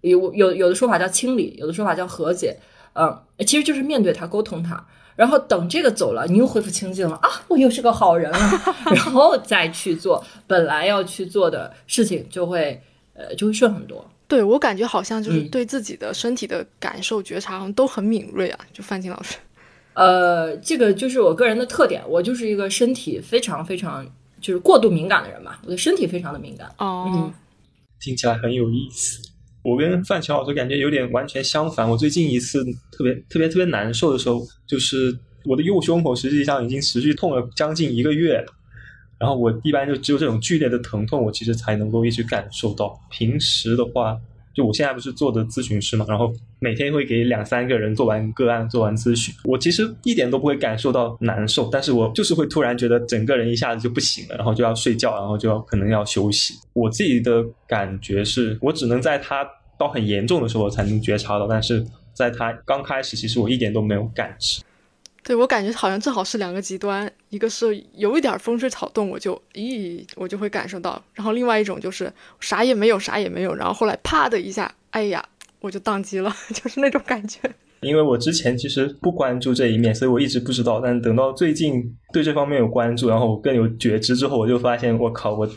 [0.00, 2.56] 有有有的说法叫清理，有的说法叫和解，
[2.94, 8.38] 嗯，其实就是面对他，沟通他，然后等这个走了，你又恢复清净了啊，我又是个好人了，
[8.94, 12.80] 然后再去做本来要去做的事情，就会
[13.14, 14.08] 呃就会顺很多。
[14.28, 19.36] 对我感觉好像就是对自己的身体的感受觉察好像都很敏锐啊，就范青老师。
[19.94, 24.04] 呃，这个就是我个人的特点，我就是一个身体非常非常
[24.40, 26.70] 就是过度敏感的人嘛，我的身体非常的敏感。
[26.78, 27.32] 哦，
[28.00, 29.20] 听起来很有意思。
[29.62, 31.88] 我跟范乔老师感觉有点完全相反。
[31.90, 38.52] 我最近一次特别特别特别难受的时候，就是我的右胸口实际上已经持续痛了将近一个月了。
[39.18, 43.00] 然后我一般就只有这种剧烈的疼痛，我其实才能够一直感受到。
[43.10, 44.20] 平时的话，
[44.56, 56.54] 就我现在不是做的咨询师嘛，然后每天会给两三个人做完个案、做完咨询，我其实一点都不会感受到难受，但是我就是会突然觉得整个人一下子就不行了，然后就要睡觉，然后就要可能要休息。
[56.72, 59.46] 我自己的感觉是，我只能在他
[59.78, 61.84] 到很严重的时候才能觉察到，但是
[62.14, 64.62] 在他刚开始，其实我一点都没有感知。
[65.22, 75.24] 对我感觉好像正好是两个极端，一个是有一点风吹草动，我就咦，我就会感受到；然后另外一种就是啥也没有，啥也没有，然后后来啪的一下，哎呀，
[75.60, 77.40] 我就宕机了， 就是那种感觉。
[77.80, 80.80] 因为我之前其实不关注这一面，所以我一直不知道。
[80.80, 85.48] 但等到最近对这方面有关注，然后我更有觉知之后，我就发现，我靠，我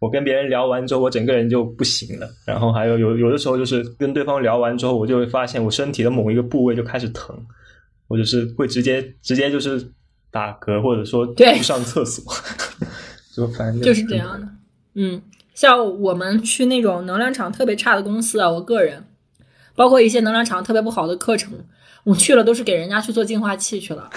[0.00, 2.28] 我跟别人聊完之后，我整个人就不行了。
[2.44, 7.34] 然后还有有有的时候就是跟对方聊完之后，我就会发现我身体的某一个部位就开始疼。
[8.10, 9.86] 或者是会直接直接就是
[10.30, 12.24] 打嗝，或者说不上厕所，
[13.34, 14.46] 就反正就是这样的。
[14.94, 15.22] 嗯，
[15.54, 19.04] 像我们去那种能量场特别差的公司啊，我个人，
[19.74, 21.52] 包括一些能量场特别不好的课程，
[22.04, 24.10] 我去了都是给人家去做净化器去了。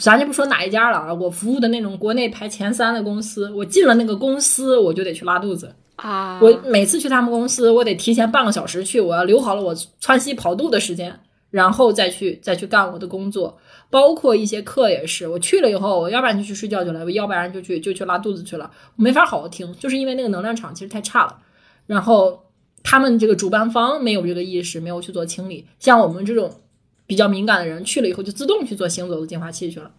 [0.00, 6.38] 咱就不说哪一家了啊，我服务的那种国内排前三的公司，我进了那个公司，我就得去拉肚子啊。
[6.40, 11.18] 我每次去他们公司，我得提前半个小时去，我要留好了我窜稀跑肚的时间。
[11.50, 13.58] 然后再去再去干我的工作，
[13.90, 15.26] 包括一些课也是。
[15.28, 21.38] 我去了以后，我要不然就去睡觉去了，我要不然就去就去拉肚子去了，我没法好好听，就是因为那个能量场其实太差了。
[21.86, 22.44] 然后
[22.82, 25.66] 他们这个主办方没有这个意识，没有去做清理。
[25.78, 26.60] 像我们这种
[27.06, 29.90] 比较敏感的人，去了以后就自动去做行走的净化器去了，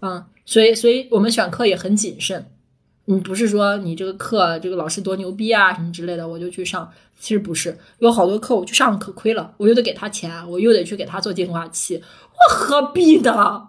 [0.00, 2.46] 嗯，所以所以我们选课也很谨慎。
[3.12, 6.88] 你不是说你这个课这个老师多牛逼啊什么之类的，我就去上。
[7.18, 13.68] 其实不是，有好多课我去上可亏了，我又得给他钱，我又得去给他做净化器，我何必呢？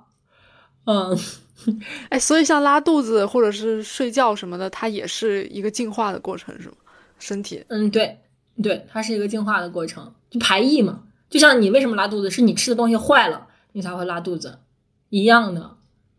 [0.86, 1.18] 嗯，
[2.08, 6.76] 哎，所以像拉肚子或者是睡觉什么的，它也是一个净化的过程，是吗？
[7.20, 7.62] 身体？
[7.68, 8.20] 嗯，对，
[8.64, 11.02] 对，它是一个净化的过程，就排异嘛。
[11.30, 14.60] 就像你为什么拉肚子，是你吃的东西坏了，你才会拉肚子
[15.10, 15.72] 一样的。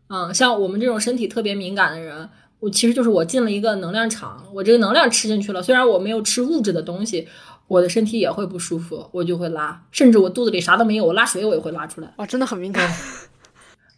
[0.09, 2.29] 嗯，像我们这种身体特别敏感的人。
[2.63, 7.27] 我其实就是我进了一个能量场，我这个能量吃进去了，虽然我没有吃物质的东西，
[7.67, 12.13] 我的身体也会不舒服，我就会拉，甚至我肚子里啥都没有，我拉水我也会拉出来。
[12.15, 12.89] 哇，真的很敏感。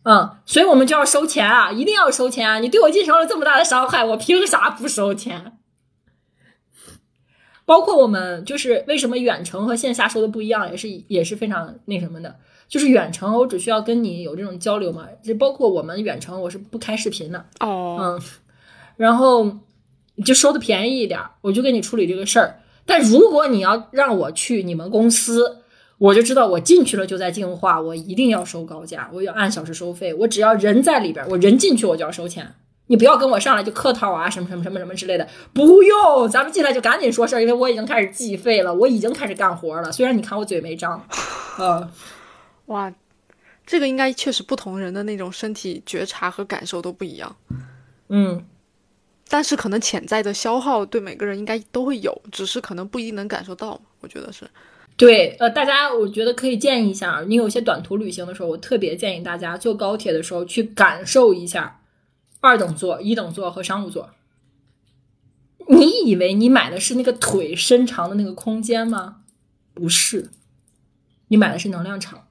[0.02, 2.58] 嗯，所以我们就要收钱啊，一定要收钱啊！
[2.58, 5.60] 你对我进行了这么大的伤害，我凭啥不收钱？
[7.66, 12.36] 包括我们就是为什么远程和线下收的不一样，也是也是非常那什么的。
[12.68, 17.46] 就是远程，我只需要跟你有这种交流嘛，就包括我们远程，我是不开视频的。
[17.60, 18.22] 哦，嗯。
[18.98, 19.58] 然后
[20.26, 22.60] 就收的便宜一点，我就给你处理这个事儿。
[22.86, 25.58] 但如果你要让我去你们公司，
[25.98, 30.14] 我就知道我进去了就在净化，我一定要收高价，我要按小时收费。
[30.14, 32.54] 我只要人在里边，我人进去我就要收钱。
[32.88, 39.92] 你不要跟我上来就客套啊，什么什么什么什么之类的，不用，咱们进来就赶紧说事儿，因为我已经开始计费了，我已经开始干活了。
[39.92, 41.04] 虽然你看我嘴没张，
[41.58, 41.90] 嗯，
[42.68, 42.94] 哇，
[43.66, 47.36] 这个应该确实不同人的那种身体觉察和感受都不一样，
[48.10, 48.46] 嗯。
[49.28, 53.80] 但是可能潜在的消耗对每个人应该都会有，只是可能不一定能感受到。
[54.02, 54.50] 我觉得是。
[54.98, 61.82] 对，呃，大家我觉得可以建议一下，你有些短途旅行的时候，我特别建议大家坐高铁的时候去感受一下
[62.40, 64.12] 二等座、一等座和商务座。
[65.68, 69.24] 你以为你买的是那个腿伸长的那个空间吗？
[69.74, 70.30] 不是，
[71.28, 72.28] 你买的是能量场，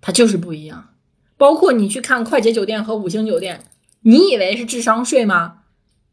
[0.00, 0.94] 它就是不一样。
[1.36, 3.62] 包括你去看快捷酒店和五星酒店，
[4.06, 5.62] 你以为是智商税吗？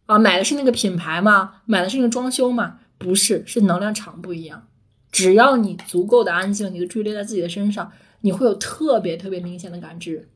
[0.07, 1.57] 啊，买的是那个品牌吗？
[1.67, 2.79] 买的是那个装修吗？
[2.97, 4.67] 不是，是能量场不一样。
[5.11, 7.91] 只要你足够的安静，你的注意力在自己的身上，
[8.21, 10.27] 你会有特别特别明显的感知。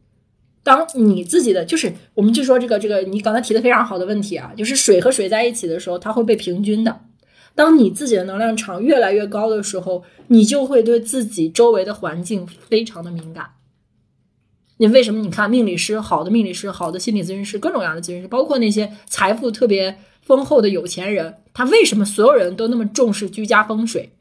[0.61, 7.05] 当你自己的就是，我们就说这个这个，你刚才提的非常好的问题啊，就是水和水在一起的时候，它会被平均的。
[7.55, 13.49] 当你自己的能量场越来越高的时候，你就会对自己周围的环境非常的敏感。
[14.77, 15.21] 你为什么？
[15.21, 24.13] 你看命理师，好的命理师，好的心理咨询师，各种各样的咨询师，包括那些财富特别丰厚的有钱人，他为什么所有人都那么重视居家风水？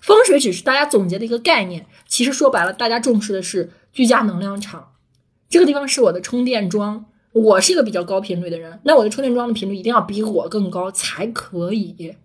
[0.00, 4.92] 风水只是大家总结的一个概念，其实说白了，大家重视的是居家能量场。
[5.48, 12.16] 这个地方是我的充电桩，我是一个比较高频率的人，那我的充电桩的频率一定要比我更高才可以，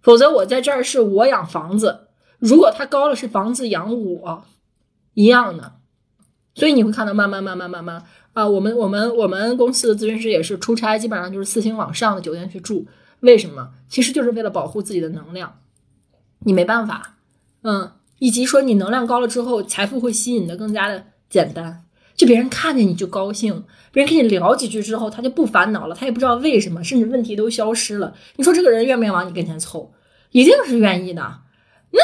[0.00, 2.08] 否则我在这儿是我养房子，
[2.38, 4.44] 如果它高了是房子养我，
[5.14, 5.77] 一样的。
[6.58, 8.02] 所以你会看到慢慢慢慢慢慢
[8.32, 12.84] 啊，我们我们我们公司的咨询师也是出差，基本上就是四星往上的酒店去住，
[13.20, 13.70] 为什么？
[13.88, 15.60] 其实就是为了保护自己的能量。
[16.40, 17.16] 你没办法，
[17.62, 21.84] 嗯，以及说你能量高了之后，财富会吸引的更加的简单，
[22.16, 28.12] 就别人看见你就高兴，别人跟你聊几句之后，他就不烦恼了，他也不知道为什么，甚至问题都消失了。
[28.34, 29.92] 你说这个人愿不愿意往你跟前凑？
[30.32, 31.22] 一定是愿意的。
[31.90, 32.00] 那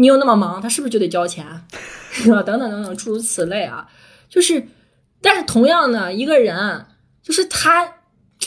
[0.00, 1.46] 你又那么忙，他是不是就得交钱？
[2.10, 2.42] 是吧？
[2.42, 3.86] 等等等等，诸如此类啊，
[4.30, 4.66] 就是，
[5.20, 6.86] 但是同样的一个人，
[7.22, 7.86] 就是他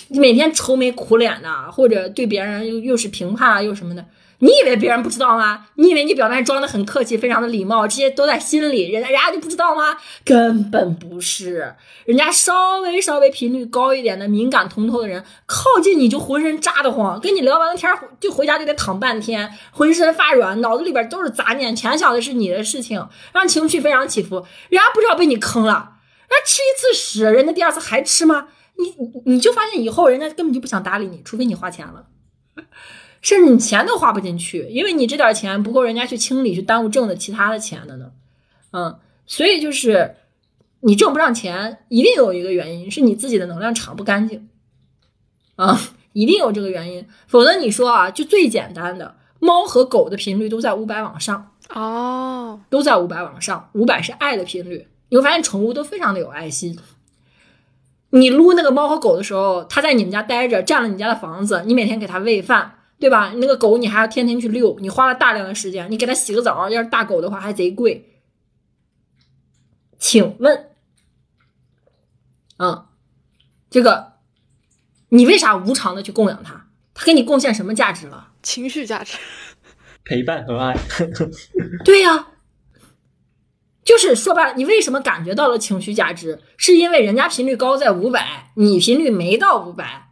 [0.10, 4.04] 每天愁眉苦脸的，或者对别人又又是评判又什么的。
[4.44, 5.68] 你以为别人不知道吗？
[5.76, 9.98] 你以为你表面装的很客气，非常的礼貌，这些都在心里，人家人家就不知道吗？
[10.26, 11.74] 根本不是，
[12.04, 17.90] 人家稍微稍微频率高一点的敏感通透的人，靠近你就浑身扎得慌，跟你聊完了天
[18.20, 24.46] 就回家就得躺半天，浑身发软，脑子里边都是杂念，全想的是你的事情，让情绪非常起伏。
[24.68, 25.94] 人家不知道被你坑了，
[26.28, 28.48] 人家吃一次屎，人家第二次还吃吗？
[28.76, 28.94] 你
[29.32, 32.08] 你就发现以后人家根本就不想搭理你，除非你花钱了。
[33.24, 38.12] 甚至你钱都花不进去，因为你这点钱不够人家去清理、去耽误挣的其他的钱的呢。
[38.72, 40.18] 嗯，所以就是
[40.82, 44.50] 你挣不上钱，一定有一个原因是你自己的能量场不干净
[45.56, 45.80] 啊，
[46.12, 47.08] 一定有这个原因。
[47.28, 54.88] 否则你说啊，就最简单的，猫和狗的频率都在五百往上哦，都在五百往上，五百是爱的频率。
[55.08, 56.78] 你会发现宠物都非常的有爱心。
[58.10, 62.80] 你撸那个猫和狗的时候，它在你们家待着，占了你家的房子，你每天给它喂饭。
[63.00, 63.34] 对吧？
[63.38, 68.22] 那个狗你还要天天去遛，你花了大量的时间，你给它洗个澡，要是大狗的话还贼贵。
[69.98, 70.70] 请问，
[72.58, 72.86] 嗯，
[73.70, 74.14] 这个
[75.10, 76.68] 你为啥无偿的去供养它？
[76.94, 78.32] 它给你贡献什么价值了？
[78.42, 79.18] 情绪价值，
[80.06, 80.78] 陪伴和爱。
[81.84, 82.28] 对呀，
[83.84, 86.42] 就是说白了，你为什么感觉到了情绪价值？
[86.58, 90.03] 是因为人家频率高在五百，你频率没到五百。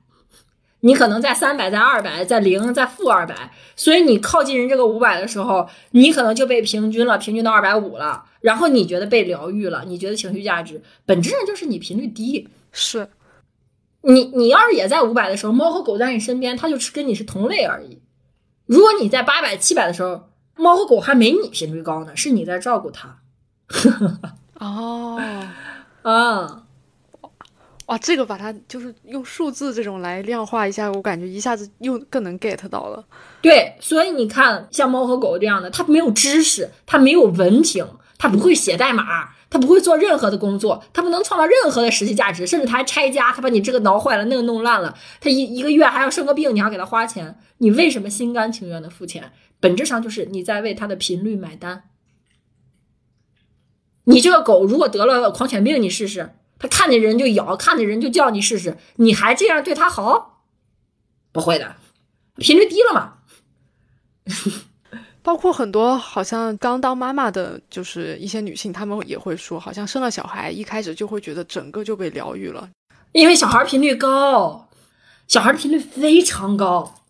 [0.82, 8.26] 你可能在三百，在二百，在零，在负二百，所以你靠近人这个五百的时候，你可能就被平均了，平均到二百五了。
[8.42, 12.50] 然后你觉得被疗愈了，你觉得情绪价值，本质上就是你频率低。
[12.72, 13.10] 是，
[14.02, 18.02] 你你要是也在五百的时候，猫和狗在你身边，它就是跟你是同类而已。
[18.66, 23.20] 如果你在八百、七百的时候，猫和狗还没你频率高呢，是你在照顾它。
[24.60, 25.22] 哦，
[26.02, 26.64] 啊。
[27.92, 33.04] 哇，这个把它就是用数字这种来量化一下，我感觉一下子又更能 get 到了。
[33.42, 37.86] 对，所以你看，像猫和狗这样的，它没有知识，它没有文凭，
[38.18, 49.34] 它不会写代码，它不会做任何的工作，它不能创造任何的实际价值，甚至它还拆家，它把你这个挠坏了，那个弄烂了，它一一个月还要生个病，你还要给它花钱，你为什么心甘情愿的付钱？
[49.60, 51.84] 本质上就是你在为它的频率买单。
[54.06, 56.36] 你这个狗如果得了狂犬病，你试试。
[56.62, 60.44] 他看见人就咬，看见人就叫，你试试，你还这样对他好？
[61.32, 61.76] 不会的，
[62.36, 63.16] 频率低了嘛。
[65.24, 72.70] 包括很多好像刚当妈妈的，就是一些女性，她们也会说，好像生了小孩，一开始就会觉得整个就被疗愈了，
[73.12, 74.70] 因为小孩频率高，
[75.28, 77.04] 小孩的频率非常高，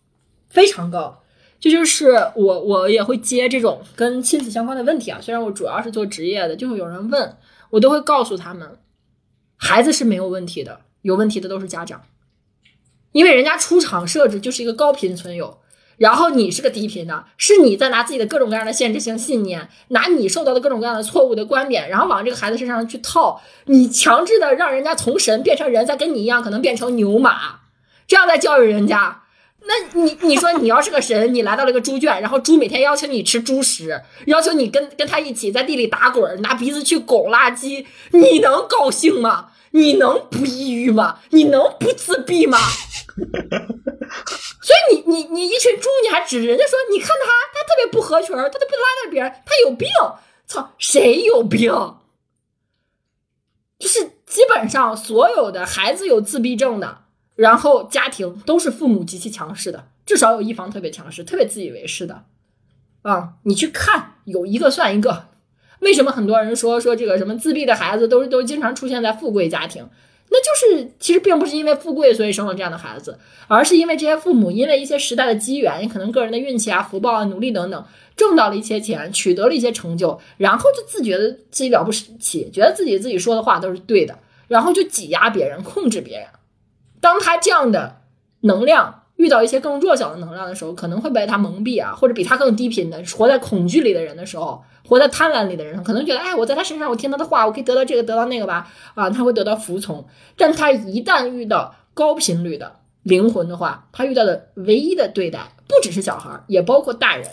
[0.48, 1.22] 非常高。
[1.60, 5.20] 这就是我，我也会接这种跟亲子相关的问题啊。
[5.20, 7.36] 虽然我主要是做职业的，就会有人问
[7.70, 8.78] 我，都会告诉他们。
[9.64, 12.02] 孩子是没有问题的，有问题的都是家长，
[13.12, 15.60] 因为人家出厂设置就是一个高频存有，
[15.98, 27.60] 然后你是个低频的，是你在拿自己的各种各样的限制性信念，拿你受到的各种各样的错误的观点，然后往这个孩子身上去套，你强制的让人家从神变成人，再跟你一样可能变成牛马，
[28.08, 29.21] 这样在教育人家。
[29.64, 39.50] 那你你说你要是个神，你来到了一个猪圈，然后猪每天要求你吃猪食，要求你跟跟他一起在地里打滚，拿鼻子去拱垃圾，你能高兴吗？
[39.70, 41.20] 你能不抑郁吗？
[41.30, 42.58] 你能不自闭吗？
[44.62, 49.88] 所以你你你一群猪，你还指着人家说，你看他，他特别不合群，他都不拉着别人，他有病。
[50.46, 51.72] 操，谁有病？
[53.78, 57.01] 就是基本上所有的孩子有自闭症的，
[57.34, 62.24] 然后家庭都是父母极其强势的，至少有一方特别强势，特别自以为是的。
[63.02, 65.26] 啊，你去看，有一个算一个。
[65.80, 69.84] 为什么很多人说说这个什么自闭的孩子都是都经常出现在富贵家庭？
[70.30, 73.18] 那就是其实并不是因为富贵所以生了这样的孩子，
[73.48, 77.84] 而是因为这些父母因为一些时代的机缘，可能个人的运气啊、福报啊、努力等等，
[78.16, 84.18] 挣到了一些钱，取得了一些成就，然后就自觉得自己了不起，觉得自己自己说的话都是对的，
[84.48, 86.28] 然后就挤压别人、控制别人。
[87.02, 88.00] 当他这样的
[88.40, 94.64] 能量遇到一些更弱小的能量的时候，可能会被他蒙蔽啊，或者比他更低频的活在恐惧里的人的时候。
[94.84, 100.04] 活在贪婪里的人，可能觉得，哎，我在他身上，我听他的话，我可以得到这个，得到那个吧，啊，他会得到服从。
[100.36, 107.26] 但他一旦遇到高频率的灵魂的话，他遇到的唯一的对待，不只是小孩，也包括大人，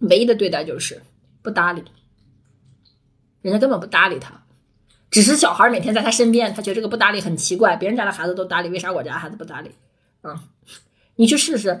[0.00, 1.00] 唯一的对待就是
[1.40, 1.84] 不搭理，
[3.42, 4.42] 人家根本不搭理他，
[5.16, 9.70] 只是小孩每天在他身边，他觉得这个不搭理很奇怪，别人家的孩子都搭理，为啥我家孩子不搭理？
[10.20, 10.44] 啊，
[11.14, 11.80] 你去试试，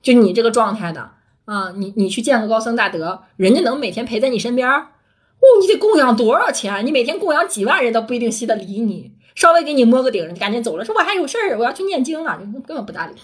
[0.00, 1.10] 就你这个状态的。
[1.44, 6.86] 啊，你你去见个高僧大德，人家能每天陪在你身边，哦，你得供养多少钱？
[6.86, 13.14] 你每天供养几万人都不一定稀得理你，稍微给你摸个顶，你赶紧走了，说我还有事儿，我要去念经了，你根本不搭理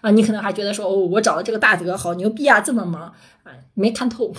[0.00, 0.10] 啊。
[0.10, 4.34] 你可能还觉得说，哦，我找的这个大德好牛逼啊，这么忙啊，没看透，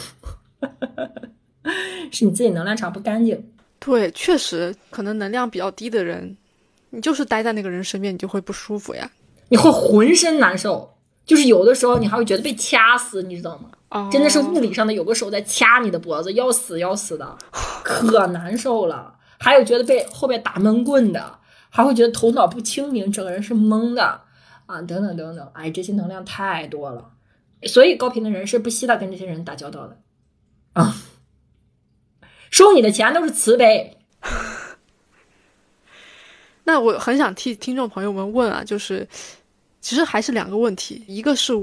[2.11, 3.54] 是你自己能量场不干净。
[3.85, 6.35] 对，确实，可能能量比较低的人，
[6.89, 9.11] 你就是待在那个人身边，你就会不舒服呀，
[9.49, 10.91] 你会浑身难受。
[11.23, 14.09] 就是有的时候你还会觉得被掐死，你知道吗？
[14.11, 17.37] 真的是物理上的有个手在掐你的脖子，要死要死的，
[17.83, 19.15] 可难受了。
[19.39, 24.21] 还有觉得被后面打闷棍的，还会觉得头脑不清明，整个人是懵的
[24.65, 25.47] 啊，等等等等。
[25.53, 27.11] 哎，这些能量太多了，
[27.67, 29.97] 所以高频的人是不稀得跟这些人打交道的
[30.73, 30.95] 啊。
[32.51, 33.97] 收你的钱都是慈悲。
[36.65, 39.07] 那我很想替听众朋友们问啊，就是。
[39.81, 41.53] 其实还是两个问题，一个是，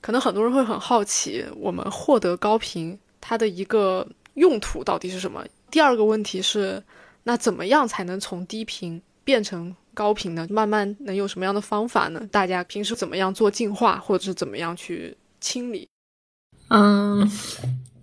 [0.00, 5.44] 可能很多人会很好奇，我们获得高频它的一个用途到底是什么？
[5.68, 6.80] 第二个问题是，
[7.24, 10.46] 那怎么样才能从低频变成高频呢？
[10.50, 12.24] 慢慢能有什么样的方法呢？
[12.30, 15.88] 大家平时怎么样做净化，或者是怎么样去清理？
[16.68, 17.28] 嗯，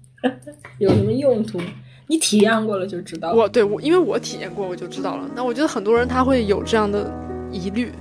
[0.79, 1.61] 有什么用途？
[2.09, 3.33] 你体验过了就知道。
[3.33, 5.29] 我对我，因为我体验过，我就知道了。
[5.35, 7.13] 那我觉得很多人他会有这样的
[7.51, 7.91] 疑虑。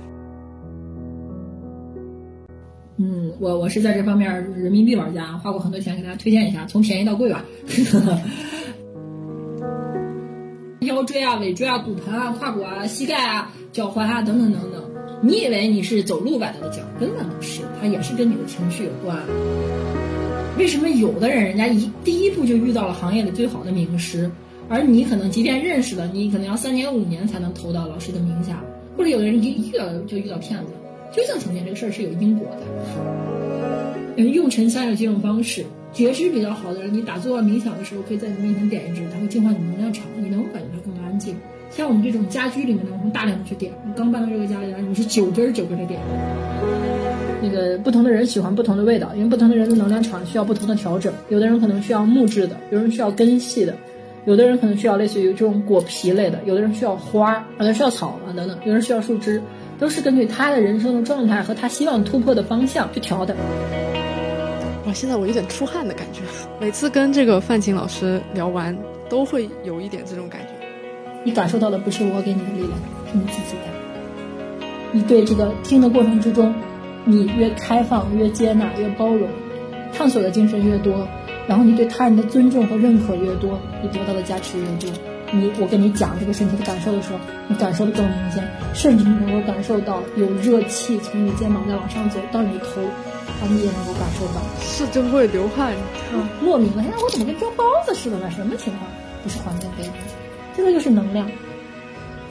[2.97, 7.45] 嗯，我我是在这方面人民币玩家，花过很多钱，给大家推荐一下，从便宜到贵吧。
[10.81, 14.83] 腰椎啊、尾椎啊、骨盆啊、胯骨啊、膝盖啊、脚踝啊等等等等，
[15.21, 19.19] 你以为你是走路崴到的脚，根本不是，它也是跟你的情绪有关。
[20.59, 24.29] 为什么有的人人家一第一步就遇到了行业里最好的名师，
[24.67, 28.61] 而你可能即便认识了，你可能要三年五年才能投到老师的名下，
[28.97, 30.73] 或者有的人一遇到就遇到骗子。
[31.15, 32.45] 就像成天这个事儿是有因果
[34.17, 35.63] 的，用沉香有几种方式，
[35.93, 41.37] 觉知比较好的人，你打坐冥想的时候，可以在你面前点一支，它会净化你能量场，你能感觉到更安静。
[41.69, 43.71] 像我们这种家居里面的，我们大量的去点。
[43.87, 46.01] 我刚搬到这个家里来，我是九根九根的点。
[47.41, 51.13] 那个不同的人喜欢不同的味道，因为不同的人的能量场需要不同的调整。
[51.29, 53.73] 有的人可能需要木质的，有人需要根系的，
[54.25, 59.41] 有的人可能需要类似于这种果皮类的，有的人需要花，有的人需要草啊等等，有人需要树枝。
[59.79, 63.33] 都是根据他的人生的状态和他希望突破的方向去调的。
[64.85, 66.19] 哇，现在我有点出汗的感觉。
[66.59, 70.47] 每次跟这个范琴老师聊完，都会有一点这种感觉。
[71.23, 72.71] 你感受到的不是我给你的力量，
[73.09, 74.59] 是你自己的。
[74.91, 76.53] 你对这个听的过程之中，
[77.05, 79.27] 你越开放、越接纳、越包容，
[79.93, 81.07] 探索的精神越多，
[81.47, 84.89] 然后你对他人的尊重和认可越多，你得到的加持越多。
[85.31, 88.43] 你我跟你讲这个身体的感受的时候，你感受的更明显，
[88.73, 95.73] 甚至你能够感受到有热气从你肩膀再往上走到你头，啊，你也能够感受到，是就会流汗，
[96.13, 98.29] 嗯，莫名的，哎，我怎么跟蒸包子似的呢？
[98.31, 98.89] 什么情况？
[99.21, 99.89] 不是环境给你，
[100.55, 101.29] 这个就是能量，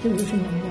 [0.02, 0.67] 这个就是能量，嗯，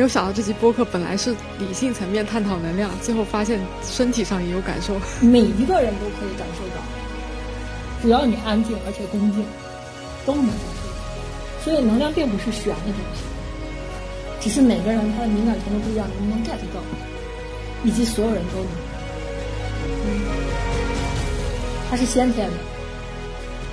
[0.00, 4.98] 没有想到这期播客本来是理性层面探讨能量，最后发现身体上也有感受。
[5.20, 6.80] 每一个人都可以感受到，
[8.00, 9.44] 只要你安静而且恭敬，
[10.24, 11.62] 都能感受到。
[11.62, 13.20] 所以能量并不是玄的东西，
[14.40, 16.80] 只是每个人他的敏感程度不一样，能不能 get 到，
[17.84, 18.68] 以及所有人都能。
[19.84, 20.08] 嗯，
[21.90, 22.56] 它是先天的，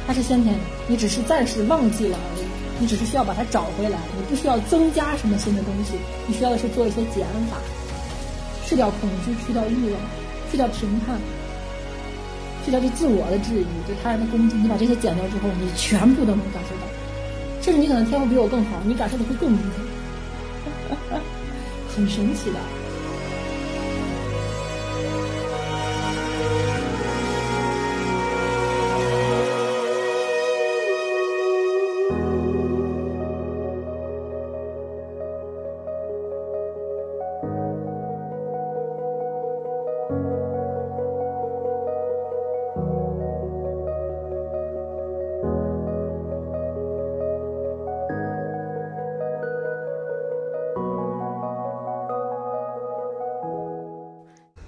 [0.05, 0.59] 它是先天的，
[0.89, 2.46] 你只是暂时忘记了而已。
[2.79, 5.93] 你只是需要把它找回来，你不需要增加什么新的东西，
[6.27, 7.57] 你需要的是做一些减法，
[8.65, 9.99] 去掉恐惧，去掉欲望，
[10.51, 11.17] 去掉评判，
[12.63, 14.55] 去掉对自我的质疑，对他人的攻击。
[14.57, 16.85] 你把这些减掉之后，你全部都能感受到，
[17.61, 21.17] 甚至你可能天赋比我更好，你感受的会更明显，
[21.95, 22.59] 很神奇的。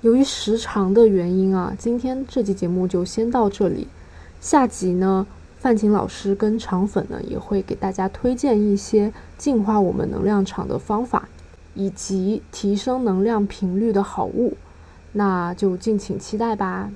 [0.09, 3.87] 由于时长的原因啊，今天这期节目就先到这里。
[4.41, 5.27] 下集呢，
[5.59, 11.29] 范晴老师跟肠粉呢也会给大家推荐一些净化我们能量场的方法，
[11.75, 14.57] 以及提升能量频率的好物，
[15.11, 16.89] 那就敬请期待吧。